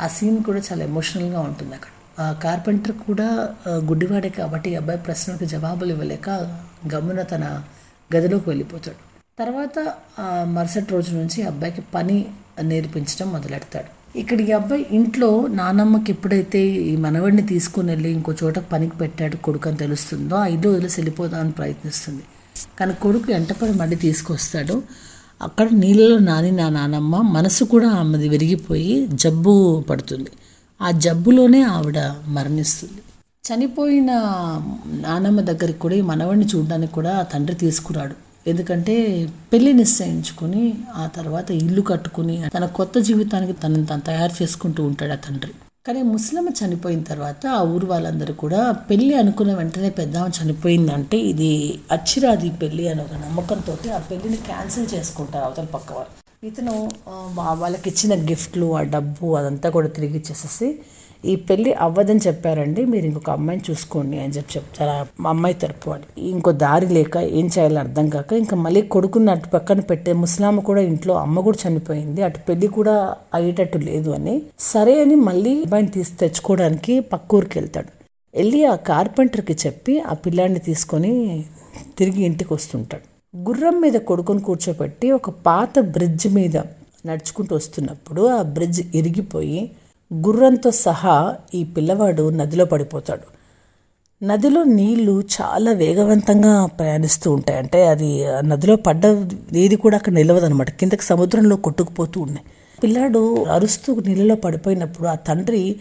ఆ 0.00 0.08
సీన్ 0.08 0.38
కూడా 0.44 0.62
చాలా 0.72 0.84
ఎమోషనల్గా 0.84 1.40
ఉంటుంది 1.40 1.74
అక్కడ. 1.74 1.92
ఆ 2.22 2.32
కార్పెంటర్ 2.44 2.96
కూడా 3.06 3.28
గుడ్డివాడే 3.90 4.28
కాబట్టి 4.28 4.70
అబ్బాయి 4.76 4.98
ప్రశ్నలకు 4.98 5.44
జవాబులు 5.44 5.92
ఇవ్వలేక 5.92 6.28
గమ్మున 6.94 7.22
తన 7.22 7.44
గదిలోకి 8.14 8.46
వెళ్ళిపోతాడు. 8.50 9.00
తర్వాత 9.38 9.78
మరుసటి 10.56 10.90
రోజు 10.94 11.10
నుంచి 11.16 11.38
ఆ 11.42 11.48
అబ్బాయికి 11.52 11.82
పని 11.94 12.16
నేర్పించడం 12.70 13.28
మొదలెడతాడు. 13.32 13.90
ఇక్కడ 14.18 14.38
ఈ 14.40 14.52
అబ్బాయి 14.52 14.86
ఇంట్లో 14.92 15.30
నానమ్మకి 15.60 16.12
ఎప్పుడైతే 16.12 16.60
ఈ 16.92 16.94
మనవడిని 16.96 17.42
తీసుకుని 17.52 17.90
వెళ్ళి 17.90 18.10
ఇంకో 18.12 18.32
చోట 18.42 18.58
పనికి 18.72 18.96
పెట్టాడు 18.96 19.36
కొడుకు 19.36 19.68
అని 19.68 19.78
తెలుస్తుందో 19.78 20.36
ఆ 20.36 20.46
ఇల్లు 20.54 20.68
వదిలేసి 20.68 20.96
వెళ్ళిపోదామని 21.00 21.54
ప్రయత్నిస్తుంది. 21.60 22.24
కానీ 22.78 22.94
కొడుకు 23.02 23.30
ఎంటపడి 23.32 23.72
మళ్ళీ 23.72 23.96
తీసుకొస్తాడు. 24.06 24.76
అక్కడ 25.42 25.68
నీళ్ళలో 25.72 26.16
నాని 26.18 26.50
నా 26.52 26.68
నానమ్మ 26.68 27.20
మనసు 27.36 27.64
కూడా 27.64 27.90
ఆమెది 28.00 28.26
విరిగిపోయి 28.28 28.96
జబ్బు 29.22 29.54
పడుతుంది. 29.90 30.32
ఆ 30.80 30.90
జబ్బులోనే 31.04 31.62
ఆవిడ 31.62 32.00
మరణిస్తుంది. 32.36 33.00
చనిపోయిన 33.44 34.10
నానమ్మ 35.04 35.40
దగ్గరికి 35.50 35.78
కూడా 35.78 35.94
ఈ 36.00 36.02
మనవడిని 36.10 36.46
చూడడానికి 36.52 36.92
కూడా 36.98 37.12
ఆ 37.20 37.22
తండ్రి 37.32 37.56
తీసుకురాడు. 37.62 38.14
ఎందుకంటే 38.50 38.94
పెళ్ళి 39.52 39.72
నిశ్చయించుకుని 39.80 40.62
ఆ 41.02 41.04
తర్వాత 41.16 41.50
ఇల్లు 41.62 41.82
కట్టుకుని 41.90 42.36
తన 42.56 42.66
కొత్త 42.78 42.98
జీవితానికి 43.08 43.54
తనని 43.62 43.86
తను 43.86 44.04
తయారు 44.10 44.34
చేసుకుంటూ 44.40 44.80
ఉంటాడు 44.90 45.14
ఆ 45.16 45.20
తండ్రి. 45.26 45.52
కానీ 45.86 46.00
ముస్లిం 46.12 46.46
చనిపోయిన 46.60 47.02
తర్వాత 47.10 47.42
ఆ 47.58 47.60
ఊరు 47.74 47.86
వాళ్ళందరూ 47.86 48.32
కూడా 48.34 48.60
పెళ్ళి 48.88 49.14
అనుకున్న 49.22 49.52
వెంటనే 49.60 49.90
పెద్దామ 50.00 50.26
చనిపోయిందంటే 50.38 51.18
ఇది 51.32 51.50
అచ్చిరాది 51.96 52.50
పెళ్ళి 52.62 52.84
అని 52.92 53.02
ఒక 53.06 53.14
నమ్మకంతో 53.24 53.74
ఆ 53.98 54.00
పెళ్ళిని 54.10 54.38
క్యాన్సిల్ 54.48 54.88
చేసుకుంటారు 54.94 55.44
అవతల 55.48 55.68
పక్క 55.76 55.92
వాళ్ళు. 55.98 56.12
ఇతను 56.50 56.74
వాళ్ళకి 57.62 57.86
ఇచ్చిన 57.92 58.14
గిఫ్ట్లు 58.28 58.66
ఆ 58.78 58.82
డబ్బు 58.94 59.26
అదంతా 59.40 59.70
కూడా 59.76 59.88
తిరిగి 59.96 60.16
ఇచ్చేసేసి 60.20 60.68
ఈ 61.24 61.36
పెళ్ళి 61.36 61.72
అవ్వదని 61.72 62.20
చెప్పారండి. 62.26 62.84
మీరు 62.84 63.06
ఇంకొక 63.06 63.30
అమ్మాయిని 63.30 63.72
చూసుకోండి 63.72 64.20
అని 64.20 64.32
చెప్పి 64.32 64.58
చెప్తారు. 64.58 65.22
మా 65.22 65.30
అమ్మాయి 65.30 65.54
తరపు 65.54 65.90
వాళ్ళు 65.90 66.20
ఇంకో 66.20 66.52
దారి 66.52 66.88
లేక 66.88 67.16
ఏం 67.16 67.46
చేయాలో 67.46 67.80
అర్థం 67.80 68.08
కాక 68.08 68.32
ఇంకా 68.32 68.56
మళ్ళీ 68.56 68.82
కొడుకుని 68.82 69.30
అటు 69.30 69.48
పక్కన 69.48 69.80
పెట్టే 69.80 70.12
ముస్లామ 70.12 70.60
కూడా 70.60 70.80
ఇంట్లో 70.80 71.14
అమ్మ 71.14 71.40
కూడా 71.40 71.58
చనిపోయింది. 71.68 72.22
అటు 72.22 72.38
పెళ్ళి 72.38 72.66
కూడా 72.66 73.14
అయ్యేటట్టు 73.34 73.78
లేదు 73.78 74.10
అని. 74.10 74.42
సరే 74.60 75.00
అని 75.00 75.14
మళ్ళీ 75.14 75.62
అబ్బాయిని 75.62 75.88
తీసి 75.88 76.12
తెచ్చుకోవడానికి 76.12 77.00
పక్క 77.00 77.34
ఊరికి 77.34 77.58
వెళ్తాడు. 77.58 77.88
వెళ్ళి 78.34 78.64
ఆ 78.64 78.74
కార్పెంటర్కి 78.74 79.52
చెప్పి 79.66 80.00
ఆ 80.00 80.14
పిల్లాడిని 80.14 80.58
తీసుకొని 80.58 81.44
తిరిగి 81.98 82.22
ఇంటికి 82.22 82.54
వస్తుంటాడు. 82.54 83.36
గుర్రం 83.36 83.80
మీద 83.80 83.92
కొడుకుని 83.92 84.40
కూర్చోబెట్టి 84.40 85.10
ఒక 85.10 85.30
పాత 85.30 85.80
బ్రిడ్జ్ 85.80 86.28
మీద 86.28 86.56
నడుచుకుంటూ 87.06 87.56
వస్తున్నప్పుడు 87.56 88.22
ఆ 88.26 88.42
బ్రిడ్జ్ 88.42 88.82
ఇరిగిపోయి 88.94 89.70
గుర్రంతో 90.12 90.70
సహా 90.70 91.34
ఈ 91.54 91.64
పిల్లవాడు 91.64 92.30
నదిలో 92.30 92.64
పడిపోతాడు. 92.64 93.26
నదిలో 94.24 94.64
నీళ్ళు 94.64 95.22
చాలా 95.36 95.72
వేగవంతంగా 95.72 96.66
ప్రయాణిస్తూ 96.66 97.32
ఉంటాయి. 97.32 97.58
అంటే 97.58 97.86
అది 97.86 98.26
ఆ 98.26 98.40
నదిలో 98.40 98.76
పడ్డ 98.76 99.26
ఏది 99.52 99.76
కూడా 99.76 99.96
అక్కడ 99.96 100.12
నిలవదు 100.12 100.44
అనమాట 100.44 100.70
కిందకి 100.70 101.02
సముద్రంలో 101.02 101.56
కొట్టుకుపోతూ 101.56 102.20
ఉన్నాయి. 102.20 102.46
పిల్లాడు 102.82 103.44
అరుస్తూ 103.44 104.00
నీళ్ళలో 104.06 104.34
పడిపోయినప్పుడు 104.34 105.08
ఆ 105.08 105.14
తండ్రి 105.14 105.76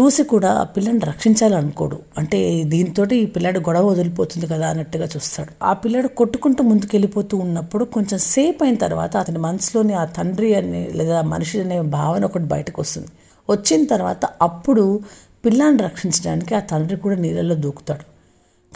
చూసి 0.00 0.22
కూడా 0.22 0.50
ఆ 0.50 0.62
పిల్లని 0.62 0.98
రక్షించాలనుకోడు. 0.98 1.98
అంటే 2.18 2.64
దీంతో 2.64 3.06
ఈ 3.12 3.26
పిల్లాడు 3.26 3.58
గొడవ 3.58 3.86
వదిలిపోతుంది 3.86 4.46
కదా 4.46 4.68
అన్నట్టుగా 4.68 5.04
చూస్తాడు. 5.04 5.64
ఆ 5.64 5.72
పిల్లాడు 5.72 6.08
కొట్టుకుంటూ 6.08 6.64
ముందుకెళ్ళిపోతూ 6.64 7.36
ఉన్నప్పుడు 7.36 7.84
కొంచెం 7.84 8.18
సేపు 8.18 8.64
అయిన 8.64 8.76
తర్వాత 8.76 9.16
అతని 9.16 9.38
మనసులోని 9.38 9.94
ఆ 9.94 10.04
తండ్రి 10.04 10.54
అనే 10.54 10.90
లేదా 10.94 11.22
మనిషి 11.22 11.60
అనే 11.60 11.80
భావన 11.80 12.24
ఒకటి 12.24 12.44
బయటకు 12.44 12.82
వస్తుంది. 12.82 13.08
వచ్చిన 13.50 13.86
తర్వాత 13.86 14.24
అప్పుడు 14.24 15.00
పిల్లాన్ని 15.44 15.82
రక్షించడానికి 15.82 16.54
ఆ 16.54 16.60
తండ్రి 16.60 16.96
కూడా 16.96 17.16
నీళ్ళలో 17.16 17.54
దూకుతాడు. 17.54 18.18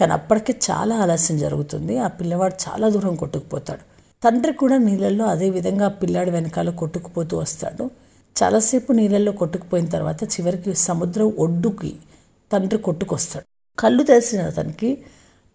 కానీ 0.00 0.12
అప్పటికే 0.12 0.54
చాలా 0.70 0.96
ఆలస్యం 0.96 1.38
జరుగుతుంది. 1.38 1.98
ఆ 1.98 2.06
పిల్లవాడు 2.06 2.54
చాలా 2.68 2.88
దూరం 2.88 3.14
కొట్టుకుపోతాడు. 3.14 3.80
తండ్రి 4.24 4.52
కూడా 4.52 4.78
నీళ్ళల్లో 4.78 5.24
అదే 5.24 5.50
విధంగా 5.50 5.86
ఆ 5.86 5.88
పిల్లాడి 5.88 6.30
వెనకాల 6.30 6.70
కొట్టుకుపోతూ 6.70 7.36
వస్తాడు. 7.36 7.90
చాలాసేపు 8.42 8.92
నీళ్ళల్లో 8.92 9.32
కొట్టుకుపోయిన 9.32 9.86
తర్వాత 9.86 10.24
చివరికి 10.24 10.74
సముద్రం 10.74 11.34
ఒడ్డుకి 11.38 11.96
తండ్రి 12.52 12.78
కొట్టుకొస్తాడు. 12.78 13.46
కళ్ళు 13.78 14.02
తెలిసిన 14.02 14.42
అతనికి 14.42 15.04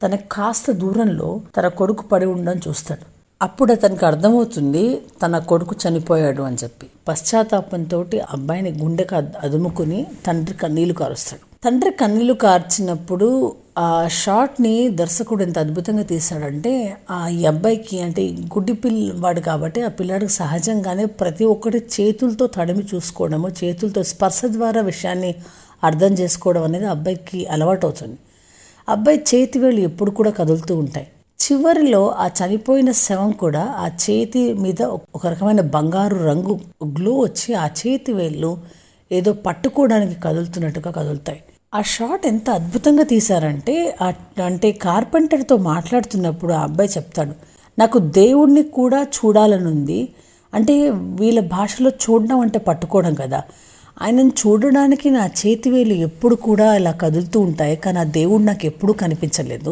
తన 0.04 0.16
కాస్త 0.16 0.72
దూరంలో 0.72 1.42
తన 1.58 1.68
కొడుకు 1.68 2.04
పడి 2.04 2.26
ఉండడం 2.26 2.60
చూస్తాడు. 2.68 3.17
అప్పుడు 3.42 3.72
అతనికి 3.74 4.04
అర్థమవుతుంది 4.06 4.84
తన 5.22 5.38
కొడుకు 5.50 5.74
చనిపోయాడు 5.82 6.44
అని 6.44 6.58
చెప్పి. 6.64 6.88
పశ్చాత్తాపంతో 7.08 7.98
అబ్బాయిని 8.36 8.72
గుండెకు 8.80 9.16
అదుముకుని 9.46 10.00
తండ్రి 10.28 10.54
కన్నీళ్ళు 10.54 10.94
కారుస్తాడు. 10.94 11.44
తండ్రి 11.66 11.92
కన్నీళ్ళు 11.92 12.34
కార్చినప్పుడు 12.44 13.28
ఆ 13.78 13.90
షాట్ని 14.20 14.74
దర్శకుడు 15.02 15.44
ఎంత 15.44 15.58
అద్భుతంగా 15.60 16.04
తీశాడంటే 16.04 16.72
ఆ 17.12 17.18
ఈ 17.28 17.42
అబ్బాయికి 17.46 17.98
అంటే 18.02 18.22
ఈ 18.22 18.32
గుడ్డి 18.54 18.74
పిల్లవాడు 18.84 19.42
కాబట్టి 19.42 19.82
ఆ 19.82 19.92
పిల్లాడికి 20.00 20.34
సహజంగానే 20.34 21.06
ప్రతి 21.22 21.46
ఒక్కటి 21.46 21.82
చేతులతో 21.96 22.48
తడిమి 22.58 22.86
చూసుకోవడము 22.94 23.50
చేతులతో 23.60 24.04
స్పర్శ 24.04 24.42
ద్వారా 24.46 24.82
విషయాన్ని 24.82 25.32
అర్థం 25.84 26.14
చేసుకోవడం 26.14 26.64
అనేది 26.64 26.86
అబ్బాయికి 26.86 27.42
అలవాటు 27.56 27.86
అవుతుంది 27.86 28.18
అబ్బాయి 28.88 29.22
చేతి 29.32 29.60
వేళ్ళు 29.60 29.82
ఎప్పుడు 29.82 30.12
కూడా 30.12 30.32
కదులుతూ 30.32 30.74
ఉంటాయి. 30.78 31.08
చివరిలో 31.40 32.12
ఆ 32.18 32.30
చనిపోయిన 32.38 32.92
శవం 32.92 33.32
కూడా 33.32 33.64
ఆ 33.78 33.88
చేతి 34.04 34.54
మీద 34.54 34.82
ఒక 35.16 35.28
రకమైన 35.28 35.62
బంగారు 35.76 36.16
రంగు 36.26 36.54
గ్లో 36.94 37.14
వచ్చి 37.20 37.54
ఆ 37.54 37.66
చేతి 37.80 38.14
వేళ్ళు 38.14 38.52
ఏదో 39.12 39.34
పట్టుకోవడానికి 39.34 40.22
కదులుతున్నట్టుగా 40.22 40.92
కదులుతాయి. 40.92 41.40
ఆ 41.74 41.82
షాట్ 41.82 42.28
ఎంత 42.28 42.50
అద్భుతంగా 42.50 43.04
తీశారంటే 43.04 43.76
అంటే 44.46 44.72
కార్పెంటర్తో 44.86 45.58
మాట్లాడుతున్నప్పుడు 45.72 46.54
ఆ 46.54 46.64
అబ్బాయి 46.64 46.90
చెప్తాడు 46.98 47.34
నాకు 47.80 47.98
దేవుణ్ణి 48.20 48.64
కూడా 48.64 49.04
చూడాలనుంది. 49.18 50.00
అంటే 50.54 50.76
వీళ్ళ 51.20 51.40
భాషలో 51.56 51.90
చూడడం 52.04 52.40
అంటే 52.40 52.60
పట్టుకోవడం 52.60 53.14
కదా. 53.14 53.40
ఆయనను 54.02 54.32
చూడడానికి 54.42 55.10
నా 55.10 55.26
చేతివేలు 55.40 55.94
ఎప్పుడు 56.08 56.36
కూడా 56.48 56.76
ఇలా 56.76 56.92
కదులుతూ 57.04 57.40
ఉంటాయి 57.40 57.76
కానీ 57.76 58.00
ఆ 58.00 58.04
దేవుడు 58.20 58.44
నాకు 58.44 58.66
ఎప్పుడూ 58.66 58.94
కనిపించలేదు. 58.94 59.72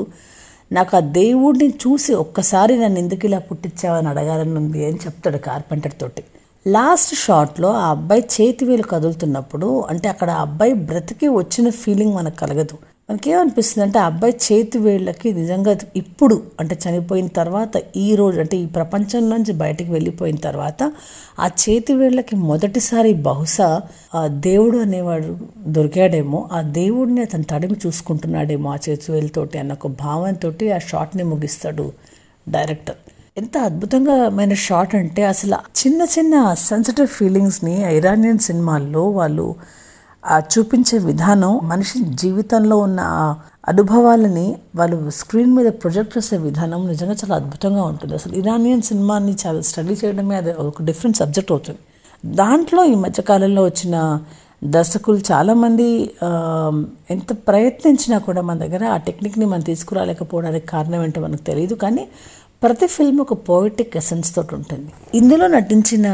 నాకు 0.72 0.98
ఆ 0.98 1.00
దేవుడిని 1.00 1.70
చూసి 1.70 2.14
ఒక్కసారి 2.14 2.80
నన్ను 2.80 3.00
ఎందుకు 3.00 3.26
ఇలా 3.26 3.40
పుట్టించావని 3.40 4.08
అడగాలని 4.08 4.56
ఉంది 4.56 4.86
అని 4.86 4.96
చెప్తాడు 4.96 5.38
కార్పెంటర్ 5.38 5.94
తోటి. 6.02 6.24
లాస్ట్ 6.68 7.16
షాట్లో 7.16 7.74
ఆ 7.74 7.90
అబ్బాయి 7.90 8.22
చేతి 8.22 8.66
వేలు 8.66 8.84
కదులుతున్నప్పుడు 8.84 9.82
అంటే 9.90 10.10
అక్కడ 10.10 10.30
ఆ 10.30 10.42
అబ్బాయి 10.42 10.74
బ్రతికి 10.74 11.28
వచ్చిన 11.28 11.70
ఫీలింగ్ 11.70 12.14
మనకు 12.14 12.36
కలగదు. 12.36 12.78
మనకేమనిపిస్తుంది 13.10 13.86
అంటే 13.86 14.00
ఆ 14.00 14.06
అబ్బాయి 14.06 14.34
చేతి 14.46 14.78
వేళ్ళకి 14.78 15.34
నిజంగా 15.34 15.78
ఇప్పుడు 15.96 16.44
అంటే 16.60 16.80
చనిపోయిన 16.84 17.28
తర్వాత 17.28 17.72
ఈ 17.96 18.16
రోజు 18.16 18.40
అంటే 18.40 18.58
ఈ 18.58 18.66
ప్రపంచం 18.66 19.30
నుంచి 19.30 19.54
బయటికి 19.54 19.92
వెళ్ళిపోయిన 19.92 20.36
తర్వాత 20.36 20.92
ఆ 21.40 21.48
చేతి 21.48 21.94
వేళ్ళకి 21.94 22.36
మొదటిసారి 22.36 23.14
బహుశా 23.14 23.82
ఆ 24.16 24.28
దేవుడు 24.28 24.78
అనేవాడు 24.78 25.38
దొరికాడేమో 25.68 26.50
ఆ 26.52 26.62
దేవుడిని 26.62 27.22
అతను 27.22 27.44
తడిమి 27.44 27.76
చూసుకుంటున్నాడేమో 27.88 28.70
ఆ 28.72 28.78
చేతి 28.90 29.12
వేలతోటి 29.12 29.58
అన్న 29.58 29.74
ఒక 29.74 29.88
భావంతో 29.88 30.54
ఆ 30.76 30.78
షాట్ని 30.78 31.24
ముగిస్తాడు 31.24 31.94
డైరెక్టర్. 32.50 32.96
ఎంత 33.38 33.58
అద్భుతంగామైన 33.58 34.54
షాట్ 34.54 34.96
అంటే 34.96 35.24
అసలు 35.24 35.56
చిన్న 35.56 36.02
చిన్న 36.20 36.54
సెన్సిటివ్ 36.54 37.08
ఫీలింగ్స్ని 37.08 37.98
ఇరానియన్ 37.98 38.40
సినిమాల్లో 38.40 39.10
వాళ్ళు 39.10 39.56
ఆ 40.26 40.38
చూపించే 40.54 40.98
విధానం 40.98 41.60
మనిషి 41.64 41.98
జీవితంలో 42.00 42.78
ఉన్న 42.78 43.00
ఆ 43.00 43.36
అనుభవాలని 43.68 44.56
వాళ్ళు 44.76 45.10
స్క్రీన్ 45.10 45.56
మీద 45.56 45.66
ప్రొజెక్ట్ 45.66 46.18
చేసే 46.18 46.38
విధానం 46.38 46.88
నిజంగా 46.88 47.14
చాలా 47.14 47.36
అద్భుతంగా 47.36 47.84
ఉంటుంది. 47.84 48.14
అసలు 48.16 48.34
ఇరానియన్ 48.34 48.82
సినిమాని 48.82 49.36
చాలా 49.48 49.62
స్టడీ 49.62 49.96
చేయడమే 50.06 50.36
అది 50.36 50.54
ఒక 50.54 50.84
డిఫరెంట్ 50.84 51.18
సబ్జెక్ట్ 51.18 51.52
అవుతుంది. 51.52 51.80
దాంట్లో 52.26 52.86
ఈ 52.86 52.96
మధ్యకాలంలో 52.96 53.64
వచ్చిన 53.64 54.20
దర్శకులు 54.64 55.20
చాలామంది 55.32 55.88
ఎంత 57.10 57.32
ప్రయత్నించినా 57.48 58.18
కూడా 58.18 58.42
మన 58.42 58.58
దగ్గర 58.58 58.84
ఆ 58.86 58.98
టెక్నిక్ని 58.98 59.46
మనం 59.46 59.62
తీసుకురాలేకపోవడానికి 59.62 60.68
కారణం 60.68 61.04
ఏంటో 61.04 61.22
మనకు 61.22 61.42
తెలియదు. 61.42 61.76
కానీ 61.76 62.08
ప్రతి 62.62 62.88
ఫిల్మ్ 62.88 63.20
ఒక 63.22 63.34
పోయిటిక్ 63.34 63.98
ఎసెన్స్ 63.98 64.36
తోటి 64.36 64.56
ఉంటుంది. 64.56 64.90
ఇందులో 65.18 65.48
నటించిన 65.48 66.08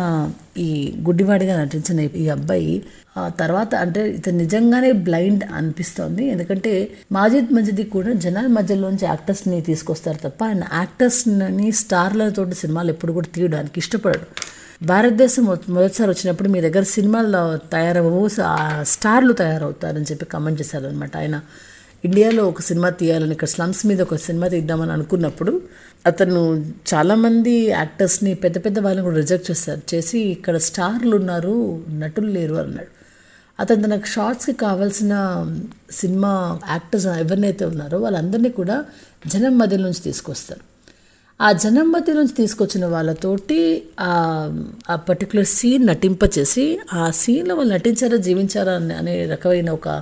ఈ 0.57 0.93
గుడ్డివాడిగా 1.01 1.61
నటించిన 1.61 1.99
ఈ 1.99 2.29
అబ్బాయి 2.29 2.83
ఆ 3.17 3.29
తర్వాత 3.29 3.75
అంటే 3.75 4.09
ఇతను 4.09 4.37
నిజంగానే 4.37 4.91
బ్లైండ్ 4.91 5.43
అనిపిస్తోంది. 5.53 6.25
ఎందుకంటే 6.25 6.91
మాజిద్ 7.11 7.53
మజిది 7.53 7.83
కూడా 7.83 8.13
జనాల 8.13 8.47
మధ్యలోంచి 8.47 9.05
యాక్టర్స్ని 9.05 9.61
తీసుకొస్తారు 9.61 10.17
తప్ప 10.17 10.43
ఆయన 10.43 10.63
యాక్టర్స్ని 10.73 11.71
స్టార్లతోటి 11.71 12.55
సినిమాలు 12.55 12.89
ఎప్పుడు 12.89 13.13
కూడా 13.13 13.27
తీయడానికి 13.35 13.79
ఇష్టపడడు. 13.79 14.27
భారతదేశం 14.85 15.43
మొదటిసారి 15.69 16.09
వచ్చినప్పుడు 16.11 16.49
మీ 16.49 16.61
దగ్గర 16.61 16.83
సినిమాల్లో 16.83 17.57
తయారవ్వవు 17.57 18.29
ఆ 18.43 18.83
స్టార్లు 18.83 19.33
తయారవుతారని 19.33 20.05
చెప్పి 20.11 20.25
కమెంట్ 20.25 20.61
చేశారనమాట 20.61 21.17
ఆయన 21.17 21.41
ఇండియాలో 22.03 22.47
ఒక 22.47 22.61
సినిమా 22.61 22.89
తీయాలని 22.89 23.31
ఇక్కడ 23.31 23.47
స్లమ్స్ 23.47 23.85
మీద 23.85 24.01
ఒక 24.01 24.15
సినిమా 24.15 24.47
తీద్దామని 24.47 24.91
అనుకున్నప్పుడు 24.91 25.61
అతను 26.05 26.65
చాలామంది 26.93 27.65
యాక్టర్స్ని 27.67 28.33
పెద్ద 28.33 28.65
పెద్ద 28.65 28.79
వాళ్ళని 28.79 29.03
కూడా 29.03 29.15
రిజెక్ట్ 29.15 29.51
చేస్తారు 29.51 29.95
చేసి 29.95 30.19
ఇక్కడ 30.19 30.57
స్టార్లు 30.57 31.15
ఉన్నారు 31.15 31.83
నటులు 31.89 32.27
లేరు 32.27 32.55
అన్నాడు. 32.55 32.91
అతను 33.59 33.83
తనకు 33.83 34.05
షార్ట్స్కి 34.05 34.53
కావాల్సిన 34.53 35.13
సినిమా 35.91 36.59
యాక్టర్స్ 36.69 37.07
ఎవరినైతే 37.07 37.65
ఉన్నారో 37.65 37.97
వాళ్ళందరినీ 37.99 38.49
కూడా 38.49 38.85
జనం 39.27 39.57
మధ్య 39.57 39.77
నుంచి 39.77 40.01
తీసుకొస్తారు 40.01 40.70
ఆ 41.41 41.51
జనం 41.51 41.91
మధ్య 41.91 42.13
నుంచి 42.13 42.33
తీసుకొచ్చిన 42.37 42.85
వాళ్ళతోటి 42.85 43.83
ఆ 43.99 44.13
ఆ 44.89 44.95
పర్టికులర్ 44.95 45.45
సీన్ 45.45 45.87
నటింపచేసి 45.87 46.79
ఆ 46.93 47.11
సీన్లో 47.11 47.55
వాళ్ళు 47.55 47.73
నటించారా 47.73 48.17
జీవించారా 48.17 48.73
అనే 48.73 48.95
అనే 48.95 49.25
రకమైన 49.25 49.69
ఒక 49.71 50.01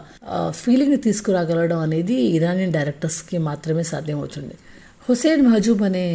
ఫీలింగ్ని 0.50 0.98
తీసుకురాగలడం 0.98 1.80
అనేది 1.80 2.14
ఇరానియన్ 2.14 2.74
డైరెక్టర్స్కి 2.74 3.38
మాత్రమే 3.38 3.84
సాధ్యమవుతుంది. 3.84 4.56
హుసేన్ 5.10 5.42
మహజూబ్ 5.42 5.82
అనే 5.82 6.06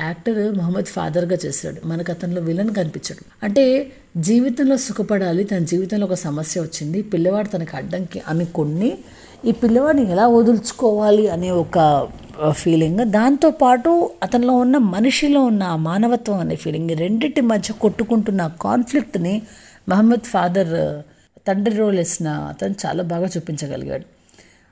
యాక్టర్ 0.00 0.56
మొహమ్మద్ 0.56 0.84
ఫాదర్గా 0.84 1.38
చేశాడు. 1.46 1.88
మనకు 1.88 2.10
అతనిలో 2.10 2.40
విలన్ 2.42 2.74
కనిపించాడు. 2.74 3.24
అంటే 3.42 3.92
జీవితంలో 4.16 4.76
సుఖపడాలి 4.76 5.44
తన 5.44 5.58
జీవితంలో 5.58 6.06
ఒక 6.06 6.14
సమస్య 6.14 6.60
వచ్చింది 6.60 7.02
పిల్లవాడు 7.02 7.48
తనకు 7.48 7.76
అడ్డంకి 7.76 8.22
అనుకుని 8.28 8.98
ఈ 9.44 9.52
పిల్లవాడిని 9.52 10.10
ఎలా 10.10 10.26
వదులుచుకోవాలి 10.26 11.28
అనే 11.28 11.50
ఒక 11.50 12.08
ఫీలింగ్ 12.52 12.98
దాంతోపాటు 12.98 14.10
అతనిలో 14.22 14.54
ఉన్న 14.54 14.76
మనిషిలో 14.78 15.44
ఉన్న 15.44 15.62
ఆ 15.62 15.76
మానవత్వం 15.76 16.38
అనే 16.38 16.56
ఫీలింగ్ 16.56 16.90
రెండింటి 16.90 17.40
మధ్య 17.40 17.74
కొట్టుకుంటున్న 17.74 18.46
కాన్ఫ్లిక్ట్ని 18.60 19.42
మహమ్మద్ 19.88 20.24
ఫాదర్ 20.24 21.02
తండ్రి 21.46 21.76
రోల్ 21.76 21.96
వేసిన 21.96 22.28
అతను 22.28 22.74
చాలా 22.86 23.02
బాగా 23.02 23.26
చూపించగలిగాడు. 23.26 24.04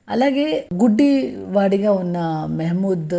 అలాగే 0.09 0.69
గుడ్డి 0.75 1.37
వాడిగా 1.37 1.93
ఉన్న 1.93 2.47
మెహమూద్ 2.47 3.15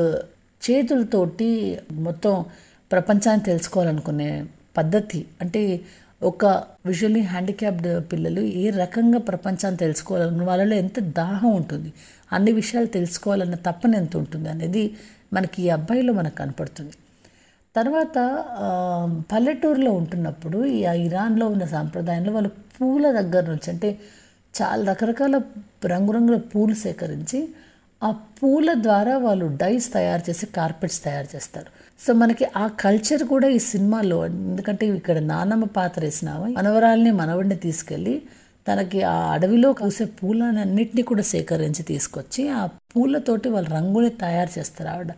చేతులతోటి 0.62 1.80
మొత్తం 1.92 2.46
ప్రపంచాన్ని 2.92 3.46
తెలుసుకోవాలనుకునే 3.46 4.46
పద్ధతి 4.78 5.26
అంటే 5.42 5.80
ఒక 6.22 6.46
విజువల్లీ 6.86 7.22
హ్యాండిక్యాప్డ్ 7.22 8.12
పిల్లలు 8.12 8.42
ఏ 8.42 8.70
రకంగా 8.70 9.20
ప్రపంచాన్ని 9.20 9.78
తెలుసుకోవాలనుకున్న 9.78 10.44
వాళ్ళలో 10.44 10.76
ఎంత 10.76 11.00
దాహం 11.00 11.52
ఉంటుంది 11.56 11.94
అన్ని 12.32 12.52
విషయాలు 12.52 12.88
తెలుసుకోవాలన్న 12.88 13.56
తప్పన 13.56 13.96
ఎంత 13.96 14.18
ఉంటుంది 14.18 14.50
అనేది 14.50 14.98
మనకి 15.34 15.64
ఈ 15.64 15.70
అబ్బాయిలో 15.70 16.14
మనకు 16.14 16.36
కనపడుతుంది. 16.36 16.96
తర్వాత 17.76 18.18
పల్లెటూరులో 19.32 19.92
ఉంటున్నప్పుడు 19.92 20.66
ఈ 20.66 20.86
ఆ 20.86 20.94
ఇరాన్లో 20.94 21.48
ఉన్న 21.48 21.66
సాంప్రదాయంలో 21.66 22.32
వాళ్ళు 22.32 22.50
పూల 22.50 23.12
దగ్గర 23.12 23.44
నుంచి 23.50 23.70
అంటే 23.70 24.00
చాలా 24.62 24.94
రకరకాల 24.94 25.42
రంగురంగుల 25.86 26.38
పూలు 26.38 26.74
సేకరించి 26.74 27.50
ఆ 28.04 28.12
పూల 28.12 28.70
ద్వారా 28.74 29.18
వాళ్ళు 29.18 29.46
డైస్ 29.46 29.94
తయారు 29.94 30.30
చేసి 30.30 30.46
కార్పెట్స్ 30.46 31.04
తయారు 31.04 31.36
చేస్తారు. 31.36 31.85
సో 32.00 32.14
మనకి 32.14 32.46
ఆ 32.56 32.68
కల్చర్ 32.82 33.24
కూడా 33.24 33.48
ఈ 33.48 33.60
సినిమాలో 33.66 34.18
ఎందుకంటే 34.26 34.86
ఇక్కడ 34.98 35.18
నానమ్మ 35.26 35.66
పాత్ర 35.78 36.02
వేసిన 36.02 36.30
మనవరాల్ని 36.58 37.12
మనవడిని 37.12 37.56
తీసుకెళ్ళి 37.56 38.16
తనకి 38.68 39.00
ఆ 39.04 39.16
అడవిలో 39.34 39.70
పూసే 39.74 40.06
పూలన్నింటినీ 40.20 41.02
కూడా 41.02 41.24
సేకరించి 41.24 41.84
తీసుకొచ్చి 41.84 42.44
ఆ 42.50 42.62
పూలతోటి 42.92 43.50
వాళ్ళు 43.50 43.70
రంగుని 43.70 44.10
తయారు 44.24 44.52
చేస్తారు 44.58 44.90
ఆవిడ. 44.90 45.12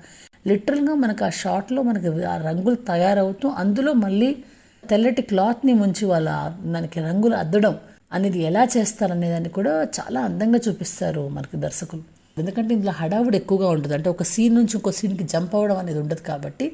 లిటరల్గా 0.47 0.93
మనకు 0.95 1.23
ఆ 1.25 1.31
షాట్లో 1.41 1.81
మనకి 1.83 2.09
ఆ 2.25 2.35
రంగులు 2.49 2.77
తయారవుతూ 2.91 3.47
అందులో 3.61 3.93
మళ్ళీ 3.93 4.29
తెల్లటి 4.83 5.21
క్లాత్ని 5.21 5.73
ముంచి 5.73 6.05
వాళ్ళ 6.05 6.29
మనకి 6.65 6.99
రంగులు 6.99 7.35
అద్దడం 7.35 7.75
అనేది 8.11 8.39
ఎలా 8.39 8.63
చేస్తారనేదాన్ని 8.75 9.49
కూడా 9.49 9.73
చాలా 9.99 10.19
అందంగా 10.21 10.59
చూపిస్తారు 10.67 11.23
మనకి 11.29 11.57
దర్శకులు. 11.57 12.03
ఎందుకంటే 12.41 12.71
ఇందులో 12.77 12.93
హడావుడు 12.99 13.35
ఎక్కువగా 13.41 13.67
ఉంటుంది. 13.75 13.95
అంటే 13.97 14.09
ఒక 14.15 14.23
సీన్ 14.33 14.55
నుంచి 14.59 14.73
ఇంకో 14.79 14.91
సీన్కి 14.99 15.25
జంప్ 15.33 15.53
అవ్వడం 15.57 15.77
అనేది 15.83 15.99
ఉండదు 16.03 16.23
కాబట్టి 16.29 16.65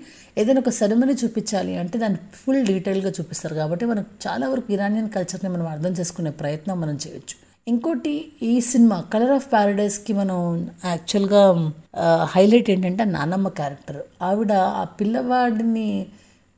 ఏదైనా 0.41 0.61
ఒక 0.65 0.73
సెరమనీ 0.79 1.15
చూపించాలి 1.21 1.73
అంటే 1.83 1.97
దాన్ని 2.03 2.19
ఫుల్ 2.41 2.61
డీటెయిల్గా 2.71 3.13
చూపిస్తారు 3.17 3.55
కాబట్టి 3.61 3.87
మనం 3.91 4.05
చాలా 4.25 4.47
వరకు 4.53 4.69
ఇరానియన్ 4.77 5.09
కల్చర్ని 5.15 5.51
మనం 5.55 5.67
అర్థం 5.75 5.93
చేసుకునే 5.99 6.33
ప్రయత్నం 6.41 6.77
మనం 6.83 6.97
చేయొచ్చు. 7.05 7.35
ఇంకోటి 7.67 8.13
ఈ 8.41 8.53
సినిమా 8.71 8.97
కలర్ 9.13 9.33
ఆఫ్ 9.35 9.45
ప్యారడైస్కి 9.51 10.13
మనం 10.13 10.39
యాక్చువల్గా 10.85 11.43
హైలైట్ 12.33 12.69
ఏంటంటే 12.73 13.03
నానమ్మ 13.15 13.49
క్యారెక్టర్ 13.59 14.01
ఆవిడ 14.29 14.53
ఆ 14.81 14.83
పిల్లవాడిని 14.99 15.87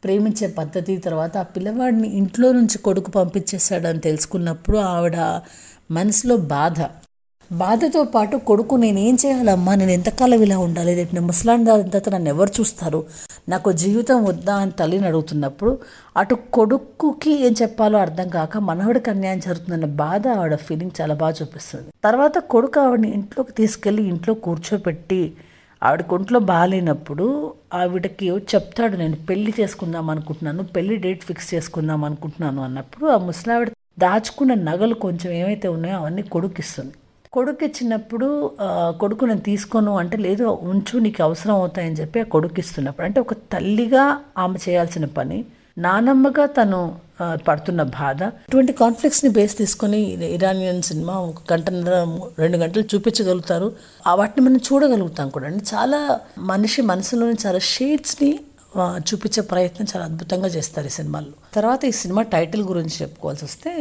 ప్రేమించే 0.03 0.47
పద్ధతి 0.59 0.93
తర్వాత 1.05 1.35
ఆ 1.43 1.47
పిల్లవాడిని 1.55 2.07
ఇంట్లో 2.19 2.47
నుంచి 2.51 2.77
కొడుకు 2.87 3.11
పంపించేశాడని 3.11 4.01
తెలుసుకున్నప్పుడు 4.07 4.77
ఆవిడ 4.93 5.17
మనసులో 5.91 6.37
బాధ. 6.55 6.79
బాధతో 7.51 8.03
పాటు 8.03 8.35
కొడుకు 8.37 8.75
నేను 8.75 8.99
ఏం 8.99 9.15
చేయాలమ్మా? 9.15 9.75
నేను 9.75 9.91
ఎంతకాలం 9.91 10.41
ఇలా 10.41 10.57
ఉండాలి? 10.57 10.95
రేపు 10.95 11.15
నేను 11.15 11.25
ముసలాంటి 11.25 11.65
తర్వాత 11.65 12.09
నన్ను 12.09 12.29
ఎవరు 12.29 12.51
చూస్తారు? 12.59 12.99
నాకు 13.49 13.71
జీవితం 13.71 14.23
వద్దా 14.25 14.55
అని 14.55 14.71
తల్లిని 14.71 15.07
అడుగుతున్నప్పుడు 15.07 15.71
అటు 16.15 16.35
కొడుకుకి 16.51 17.33
ఏం 17.47 17.55
చెప్పాలో 17.61 17.99
అర్థం 17.99 18.29
కాక 18.29 18.57
మనవడికి 18.57 19.09
అన్యాయం 19.09 19.39
జరుగుతుందన్న 19.39 19.85
బాధ 19.85 20.27
ఆవిడ 20.37 20.55
ఫీలింగ్ 20.55 20.95
చాలా 21.01 21.13
బాగా 21.13 21.35
చూపిస్తుంది. 21.41 21.89
తర్వాత 22.03 22.37
కొడుకు 22.37 22.79
ఆవిడని 22.79 23.11
ఇంట్లోకి 23.11 23.51
తీసుకెళ్ళి 23.51 24.03
ఇంట్లో 24.03 24.33
కూర్చోపెట్టి 24.33 25.21
ఆవిడకి 25.81 26.13
ఒంట్లో 26.13 26.39
బాగాలేనప్పుడు 26.39 27.25
ఆవిడకి 27.73 28.27
చెప్తాడు 28.55 28.95
నేను 28.95 29.15
పెళ్ళి 29.29 29.53
చేసుకుందాం 29.59 30.09
అనుకుంటున్నాను 30.09 30.63
పెళ్ళి 30.63 30.97
డేట్ 30.97 31.23
ఫిక్స్ 31.23 31.55
చేసుకుందాం 31.55 32.03
అనుకుంటున్నాను 32.03 32.61
అన్నప్పుడు 32.61 33.05
ఆ 33.05 33.17
ముసలావిడ 33.17 33.69
దాచుకున్న 33.99 34.53
నగలు 34.53 34.93
కొంచెం 34.93 35.31
ఏమైతే 35.31 35.67
ఉన్నాయో 35.67 35.97
అవన్నీ 35.97 36.23
కొడుకిస్తుంది 36.29 36.95
కొడుకు 37.37 37.63
ఇచ్చినప్పుడు 37.67 38.27
కొడుకుని 39.01 39.35
తీసుకోను 39.49 39.93
అంటే 40.01 40.17
లేదు 40.25 40.45
ఉంచు 40.71 40.95
నీకు 41.05 41.21
అవసరం 41.27 41.55
అవుతాయని 41.61 41.97
చెప్పి 42.01 42.19
ఆ 42.23 42.27
కొడుకు 42.35 42.59
ఇస్తున్నప్పుడు. 42.63 43.05
అంటే 43.07 43.19
ఒక 43.25 43.33
తల్లిగా 43.53 44.05
ఆమె 44.43 44.59
చేయాల్సిన 44.65 45.07
పని. 45.19 45.39
నానమ్మగా 45.85 46.45
తను 46.57 46.79
పడుతున్న 47.47 47.81
బాధ. 47.99 48.21
ఇటువంటి 48.47 48.73
కాన్ఫ్లిక్ట్స్ని 48.81 49.29
బేస్ 49.37 49.55
తీసుకొని 49.61 49.99
ఇరానియన్ 50.37 50.81
సినిమా 50.89 51.13
ఒక 51.29 51.41
గంటన్నర 51.51 51.95
రెండు 52.43 52.57
గంటలు 52.63 52.83
చూపించగలుగుతారు. 52.93 53.67
వాటిని 54.19 54.43
మనం 54.47 54.61
చూడగలుగుతాం 54.67 55.29
కూడా. 55.35 55.47
అండి 55.51 55.63
చాలా 55.73 55.99
మనిషి 56.51 56.83
మనసులోని 56.91 57.37
చాలా 57.45 57.61
షేడ్స్ని 57.73 58.31
చూపించే 59.07 59.41
ప్రయత్నం 59.51 59.85
చాలా 59.91 60.05
అద్భుతంగా 60.09 60.47
చేస్తారు 60.55 60.87
ఈ 60.91 60.93
సినిమాలో 60.99 61.33
తర్వాత 61.57 61.81
ఈ 61.91 61.93
సినిమా 62.01 62.21
టైటిల్ 62.35 62.63
గురించి 62.71 62.95
చెప్పుకోవాల్సి 63.01 63.43
వస్తే 63.45 63.71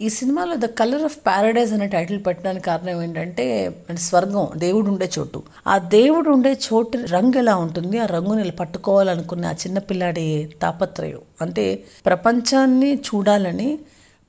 ఈ 0.00 0.08
సినిమాలో 0.08 0.56
ద 0.56 0.64
కలర్ 0.64 1.02
ఆఫ్ 1.04 1.16
ప్యారడైజ్ 1.26 1.72
అనే 1.72 1.86
టైటిల్ 1.86 2.20
పెట్టడానికి 2.26 2.64
కారణం 2.64 3.02
ఏంటంటే 3.02 3.44
స్వర్గం 3.98 4.48
దేవుడు 4.56 4.90
ఉండే 4.90 5.10
చోటు. 5.18 5.42
ఆ 5.66 5.78
దేవుడు 5.78 6.30
ఉండే 6.30 6.58
చోటు 6.66 6.98
రంగు 6.98 7.38
ఎలా 7.38 7.56
ఉంటుంది? 7.56 7.98
ఆ 7.98 8.06
రంగుని 8.06 8.50
పట్టుకోవాలనుకున్న 8.50 9.46
ఆ 9.46 9.52
చిన్నపిల్లాడి 9.52 10.50
తాపత్రయం. 10.62 11.18
అంటే 11.40 11.84
ప్రపంచాన్ని 12.06 12.94
చూడాలని 12.94 13.78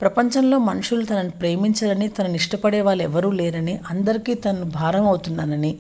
ప్రపంచంలో 0.01 0.58
మనుషులు 0.60 1.06
తనని 1.06 1.30
ప్రేమించాలని 1.30 2.08
తనని 2.08 2.36
ఇష్టపడే 2.36 2.82
వాళ్ళు 2.82 3.04
ఎవరూ 3.04 3.32
లేరని 3.32 3.80
అందరికీ 3.90 4.34
తను 4.34 4.66
భారం 4.66 5.08
అవుతున్నానని 5.08 5.78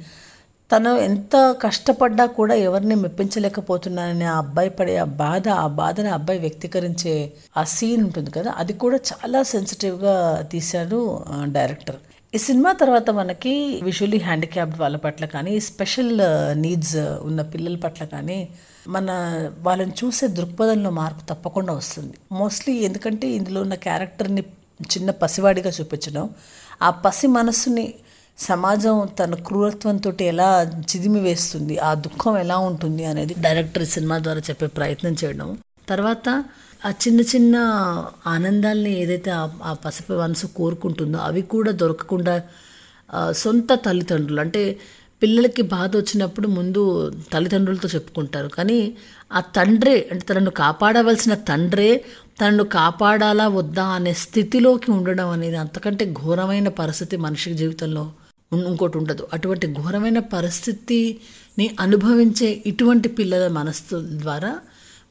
తను 0.71 0.97
ఎంత 0.97 1.35
కష్టపడ్డా 1.61 2.25
కూడా 2.25 2.55
ఎవరిని 2.55 2.95
మెప్పించలేకపోతున్నానని 2.95 4.25
ఆ 4.25 4.37
అబ్బాయి 4.37 4.69
పడే 4.69 4.97
ఆ 4.97 5.03
బాధ 5.03 5.49
ఆ 5.55 5.67
బాధని 5.67 6.09
ఆ 6.09 6.13
అబ్బాయి 6.13 6.39
వ్యక్తీకరించే 6.39 7.33
ఆ 7.57 7.63
సీన్ 7.63 8.03
ఉంటుంది 8.03 8.31
కదా 8.31 8.51
అది 8.57 8.73
కూడా 8.73 8.99
చాలా 9.09 9.43
సెన్సిటివ్గా 9.43 10.15
తీశాడు 10.51 10.99
డైరెక్టర్ 11.47 11.99
ఈ 12.33 12.37
సినిమా 12.37 12.71
తర్వాత 12.71 13.09
మనకి 13.09 13.53
విజువలీ 13.83 14.17
హ్యాండిక్యాప్డ్ 14.17 14.79
వాళ్ళ 14.79 14.97
పట్ల 14.97 15.25
కానీ 15.25 15.59
స్పెషల్ 15.59 16.13
నీడ్స్ 16.53 16.95
ఉన్న 17.21 17.41
పిల్లల 17.41 17.75
పట్ల 17.75 18.05
కానీ 18.05 18.49
మన 18.87 19.09
వాళ్ళని 19.59 19.91
చూసే 19.91 20.27
దృక్పథంలో 20.27 20.89
మార్పు 20.91 21.25
తప్పకుండా 21.25 21.73
వస్తుంది. 21.73 22.13
మోస్ట్లీ 22.31 22.73
ఎందుకంటే 22.79 23.27
ఇందులో 23.29 23.61
ఉన్న 23.61 23.75
క్యారెక్టర్ని 23.75 24.43
చిన్న 24.93 25.11
పసివాడిగా 25.11 25.69
చూపించడం 25.69 26.29
ఆ 26.81 26.89
పసి 26.89 27.27
మనస్సుని 27.27 27.85
సమాజం 28.37 28.95
తన 29.19 29.33
క్రూరత్వంతో 29.47 30.11
ఎలా 30.31 30.47
చిదిమి 30.91 31.19
వేస్తుంది 31.25 31.75
ఆ 31.87 31.91
దుఃఖం 32.05 32.35
ఎలా 32.43 32.57
ఉంటుంది 32.69 33.03
అనేది 33.11 33.33
డైరెక్టర్ 33.45 33.85
సినిమా 33.95 34.15
ద్వారా 34.25 34.41
చెప్పే 34.49 34.67
ప్రయత్నం 34.79 35.13
చేయడం. 35.21 35.49
తర్వాత 35.91 36.27
ఆ 36.81 36.91
చిన్న 37.03 37.21
చిన్న 37.31 37.55
ఆనందాల్ని 38.27 38.91
ఏదైతే 39.01 39.31
ఆ 39.69 39.73
పసిపి 39.83 40.13
మనసు 40.21 40.47
కోరుకుంటుందో 40.59 41.19
అవి 41.27 41.43
కూడా 41.53 41.71
దొరకకుండా 41.81 42.35
సొంత 43.43 43.71
తల్లిదండ్రులు 43.85 44.41
అంటే 44.45 44.63
పిల్లలకి 45.21 45.63
బాధ 45.73 45.91
వచ్చినప్పుడు 45.97 46.47
ముందు 46.57 46.81
తల్లిదండ్రులతో 47.33 47.87
చెప్పుకుంటారు. 47.95 48.49
కానీ 48.57 48.79
ఆ 49.31 49.41
తండ్రే 49.57 49.95
అంటే 50.11 50.23
తనను 50.29 50.51
కాపాడవలసిన 50.61 51.33
తండ్రే 51.49 51.89
తనను 52.39 52.65
కాపాడాలా 52.77 53.45
వద్దా 53.59 53.85
అనే 53.97 54.13
స్థితిలోకి 54.23 54.89
ఉండడం 54.97 55.29
అనేది 55.35 55.57
అంతకంటే 55.65 56.05
ఘోరమైన 56.21 56.69
పరిస్థితి 56.81 57.15
మనిషి 57.27 57.53
జీవితంలో 57.61 58.05
ఇంకోటి 58.51 58.97
ఉండదు. 58.97 59.27
అటువంటి 59.33 59.67
ఘోరమైన 59.73 60.19
పరిస్థితిని 60.19 61.67
అనుభవించే 61.79 62.63
ఇటువంటి 62.65 63.09
పిల్లల 63.09 63.47
మనస్సు 63.51 63.97
ద్వారా 64.23 64.51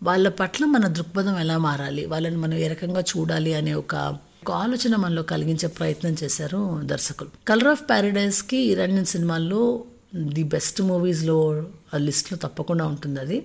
వాళ్ళ 0.03 0.29
పట్ల 0.40 0.64
మన 0.64 0.85
దృక్పథం 0.88 1.38
ఎలా 1.38 1.59
మారాలి? 1.59 2.07
వాళ్ళని 2.07 2.37
మనం 2.37 2.55
ఏ 2.55 2.68
రకంగా 2.68 3.00
చూడాలి 3.12 3.55
అనే 3.55 3.74
ఒక 3.74 3.94
ఒక 4.42 4.53
ఆలోచన 4.64 4.96
మనలో 4.96 5.22
కలిగించే 5.22 5.68
ప్రయత్నం 5.68 6.16
చేశారు 6.22 6.61
దర్శకులు. 6.85 7.31
కలర్ 7.48 7.68
ఆఫ్ 7.68 7.83
ప్యారడైజ్కి 7.88 8.59
ఇరానియన్ 8.72 9.05
సినిమాల్లో 9.05 9.62
ది 10.35 10.42
బెస్ట్ 10.55 10.81
మూవీస్లో 10.83 11.37
లిస్ట్లో 11.96 12.38
తప్పకుండా 12.44 12.85
ఉంటుంది 12.87 13.20
అది. 13.20 13.38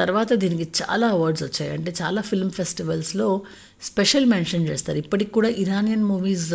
తర్వాత 0.00 0.30
దీనికి 0.42 0.66
చాలా 0.80 1.06
అవార్డ్స్ 1.16 1.42
వచ్చాయి. 1.46 1.70
అంటే 1.76 1.90
చాలా 2.00 2.20
ఫిల్మ్ 2.30 2.52
ఫెస్టివల్స్లో 2.58 3.28
స్పెషల్ 3.88 4.26
మెన్షన్ 4.34 4.64
చేస్తారు. 4.70 4.98
ఇప్పటికి 5.04 5.32
కూడా 5.38 5.50
ఇరానియన్ 5.64 6.04
మూవీస్ 6.12 6.48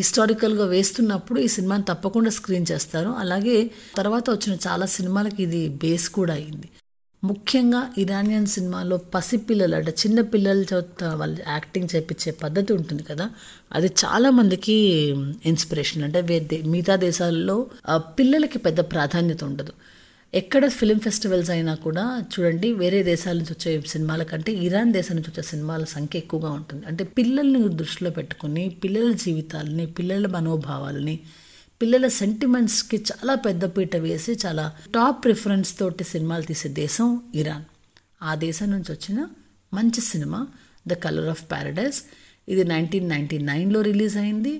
హిస్టారికల్గా 0.00 0.66
వేస్తున్నప్పుడు 0.74 1.40
ఈ 1.40 1.48
సినిమాని 1.56 1.86
తప్పకుండా 1.90 2.30
స్క్రీన్ 2.38 2.70
చేస్తారు. 2.72 3.12
అలాగే 3.24 3.58
తర్వాత 3.96 4.26
వచ్చిన 4.36 4.56
చాలా 4.66 4.88
సినిమాలకి 4.96 5.42
ఇది 5.48 5.62
బేస్ 5.84 6.08
కూడా 6.18 6.34
అయింది. 6.34 6.70
ముఖ్యంగా 7.22 7.80
ఇరానియన్ 8.02 8.48
సినిమాలో 8.54 8.96
పసిపిల్లలు 9.14 9.74
అంటే 9.78 9.92
చిన్న 10.02 10.18
పిల్లల 10.32 10.62
చేత 10.72 11.04
వాళ్ళు 11.20 11.38
యాక్టింగ్ 11.54 11.88
చేపించే 11.94 12.30
పద్ధతి 12.42 12.70
ఉంటుంది 12.72 13.02
కదా 13.10 13.26
అది 13.76 13.88
చాలా 14.02 14.28
మందికి 14.38 14.76
ఇన్స్పిరేషన్ 15.52 16.04
అంటే 16.06 16.20
మిగతా 16.74 16.96
దేశాల్లో 17.08 17.56
uh, 17.90 18.00
పిల్లలకి 18.18 18.58
పెద్ద 18.58 18.80
ప్రాధాన్యత 18.92 19.42
ఉండదు. 19.44 19.74
ఎక్కడ 20.38 20.68
ఫిలిం 20.68 20.98
ఫెస్టివల్స్ 20.98 21.50
అయినా 21.50 21.74
కూడా 21.74 22.04
చూడండి 22.32 22.72
వేరే 22.72 23.02
దేశాల 23.02 23.34
నుంచి 23.36 23.52
వచ్చే 23.52 23.80
సినిమాల 23.86 24.22
కంటే 24.22 24.52
ఇరాన్ 24.52 24.92
దేశం 24.92 25.14
నుంచి 25.16 25.30
వచ్చే 25.30 25.42
సినిమాల 25.42 25.84
సంఖ్య 25.84 26.18
ఎక్కువగా 26.18 26.50
ఉంటుంది. 26.50 26.86
అంటే 26.86 27.04
పిల్లల్ని 27.04 27.68
దృష్టిలో 27.68 28.10
పెట్టుకుని 28.10 28.68
పిల్లల 28.84 29.12
జీవితాలని 29.12 29.86
పిల్లల 29.86 30.26
మనోభావాలని 30.26 31.20
పిల్లల 31.82 32.06
సెంటిమెంట్స్కి 32.08 33.04
చాలా 33.10 33.34
పెద్దపీట 33.34 33.96
వేసి 33.96 34.32
చాలా 34.46 34.64
టాప్ 34.94 35.24
ప్రిఫరెన్స్ 35.24 35.78
తోటి 35.78 36.04
సినిమాలు 36.04 36.42
తీసే 36.42 36.68
దేశం 36.68 37.22
ఇరాన్. 37.34 37.64
ఆ 38.22 38.34
దేశం 38.34 38.70
నుంచి 38.70 38.92
వచ్చిన 38.92 39.26
మంచి 39.74 40.00
cinema 40.00 40.46
The 40.88 40.92
Colour 40.92 41.28
of 41.28 41.44
Paradise 41.50 42.02
ఇది 42.48 42.64
నైన్టీన్ 42.64 43.08
నైన్టీ 43.08 43.38
నైన్లో 43.38 43.80
రిలీజ్ 43.80 44.16
అయింది. 44.16 44.54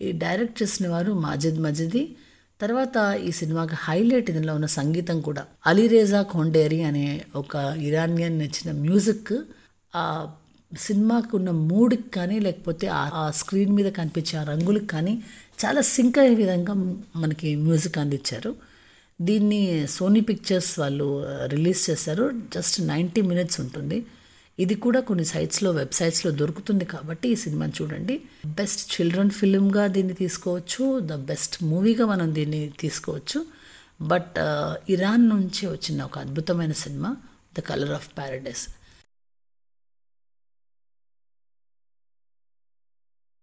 ఈ 0.00 0.12
డైరెక్ట్ 0.12 0.62
చేసిన 0.62 0.88
వారు 0.88 1.12
మాజిద్ 1.12 1.58
మజిది. 1.58 2.16
తర్వాత 2.60 3.20
ఈ 3.24 3.30
సినిమాకి 3.30 3.74
హైలైట్ 3.74 4.30
ఇందులో 4.30 4.54
ఉన్న 4.54 4.66
సంగీతం 4.66 5.20
కూడా. 5.20 5.46
అలీరేజా 5.66 6.22
ఖోండేరి 6.22 6.82
అనే 6.82 7.24
ఒక 7.36 7.56
ఇరానియన్ 7.56 8.42
ఇచ్చిన 8.42 8.72
మ్యూజిక్ 8.72 9.32
ఆ 9.94 10.30
సినిమాకు 10.78 11.36
ఉన్న 11.36 11.50
మూడ్కి 11.50 12.10
కానీ 12.10 12.38
లేకపోతే 12.38 12.86
ఆ 12.86 13.30
స్క్రీన్ 13.30 13.72
మీద 13.72 13.92
కనిపించే 13.92 14.38
ఆ 14.38 14.42
రంగులకు 14.42 14.84
కానీ 14.84 15.22
చాలా 15.64 15.80
సింక్ 15.80 16.18
అయ్యే 16.18 16.34
విధంగా 16.34 16.74
మనకి 17.16 17.56
మ్యూజిక్ 17.56 17.98
అందించారు. 17.98 18.54
దీన్ని 19.20 19.86
సోనీ 19.86 20.20
పిక్చర్స్ 20.20 20.78
వాళ్ళు 20.78 21.26
రిలీజ్ 21.46 21.90
చేశారు. 21.90 22.32
జస్ట్ 22.54 22.80
నైంటీ 22.80 23.20
మినిట్స్ 23.20 23.60
ఉంటుంది. 23.60 24.06
ఇది 24.58 24.74
కూడా 24.74 25.00
కొన్ని 25.00 25.24
సైట్స్లో 25.24 25.70
వెబ్సైట్స్లో 25.70 26.30
దొరుకుతుంది 26.32 26.84
కాబట్టి 26.84 27.28
ఈ 27.28 27.34
సినిమాని 27.34 27.72
చూడండి. 27.82 28.22
బెస్ట్ 28.46 28.94
చిల్డ్రన్ 28.94 29.30
ఫిల్మ్గా 29.30 29.86
దీన్ని 29.86 30.14
తీసుకోవచ్చు. 30.14 31.00
ద 31.00 31.14
బెస్ట్ 31.14 31.64
మూవీగా 31.64 32.06
మనం 32.06 32.34
దీన్ని 32.34 32.72
తీసుకోవచ్చు. 32.80 33.44
బట్ 34.02 34.38
ఇరాన్ 34.90 35.28
నుంచి 35.28 35.66
వచ్చిన 35.66 36.02
ఒక 36.02 36.18
అద్భుతమైన 36.18 36.72
cinema 36.72 37.16
The 37.58 37.60
Colour 37.60 37.90
of 37.90 38.08
Paradise 38.18 38.64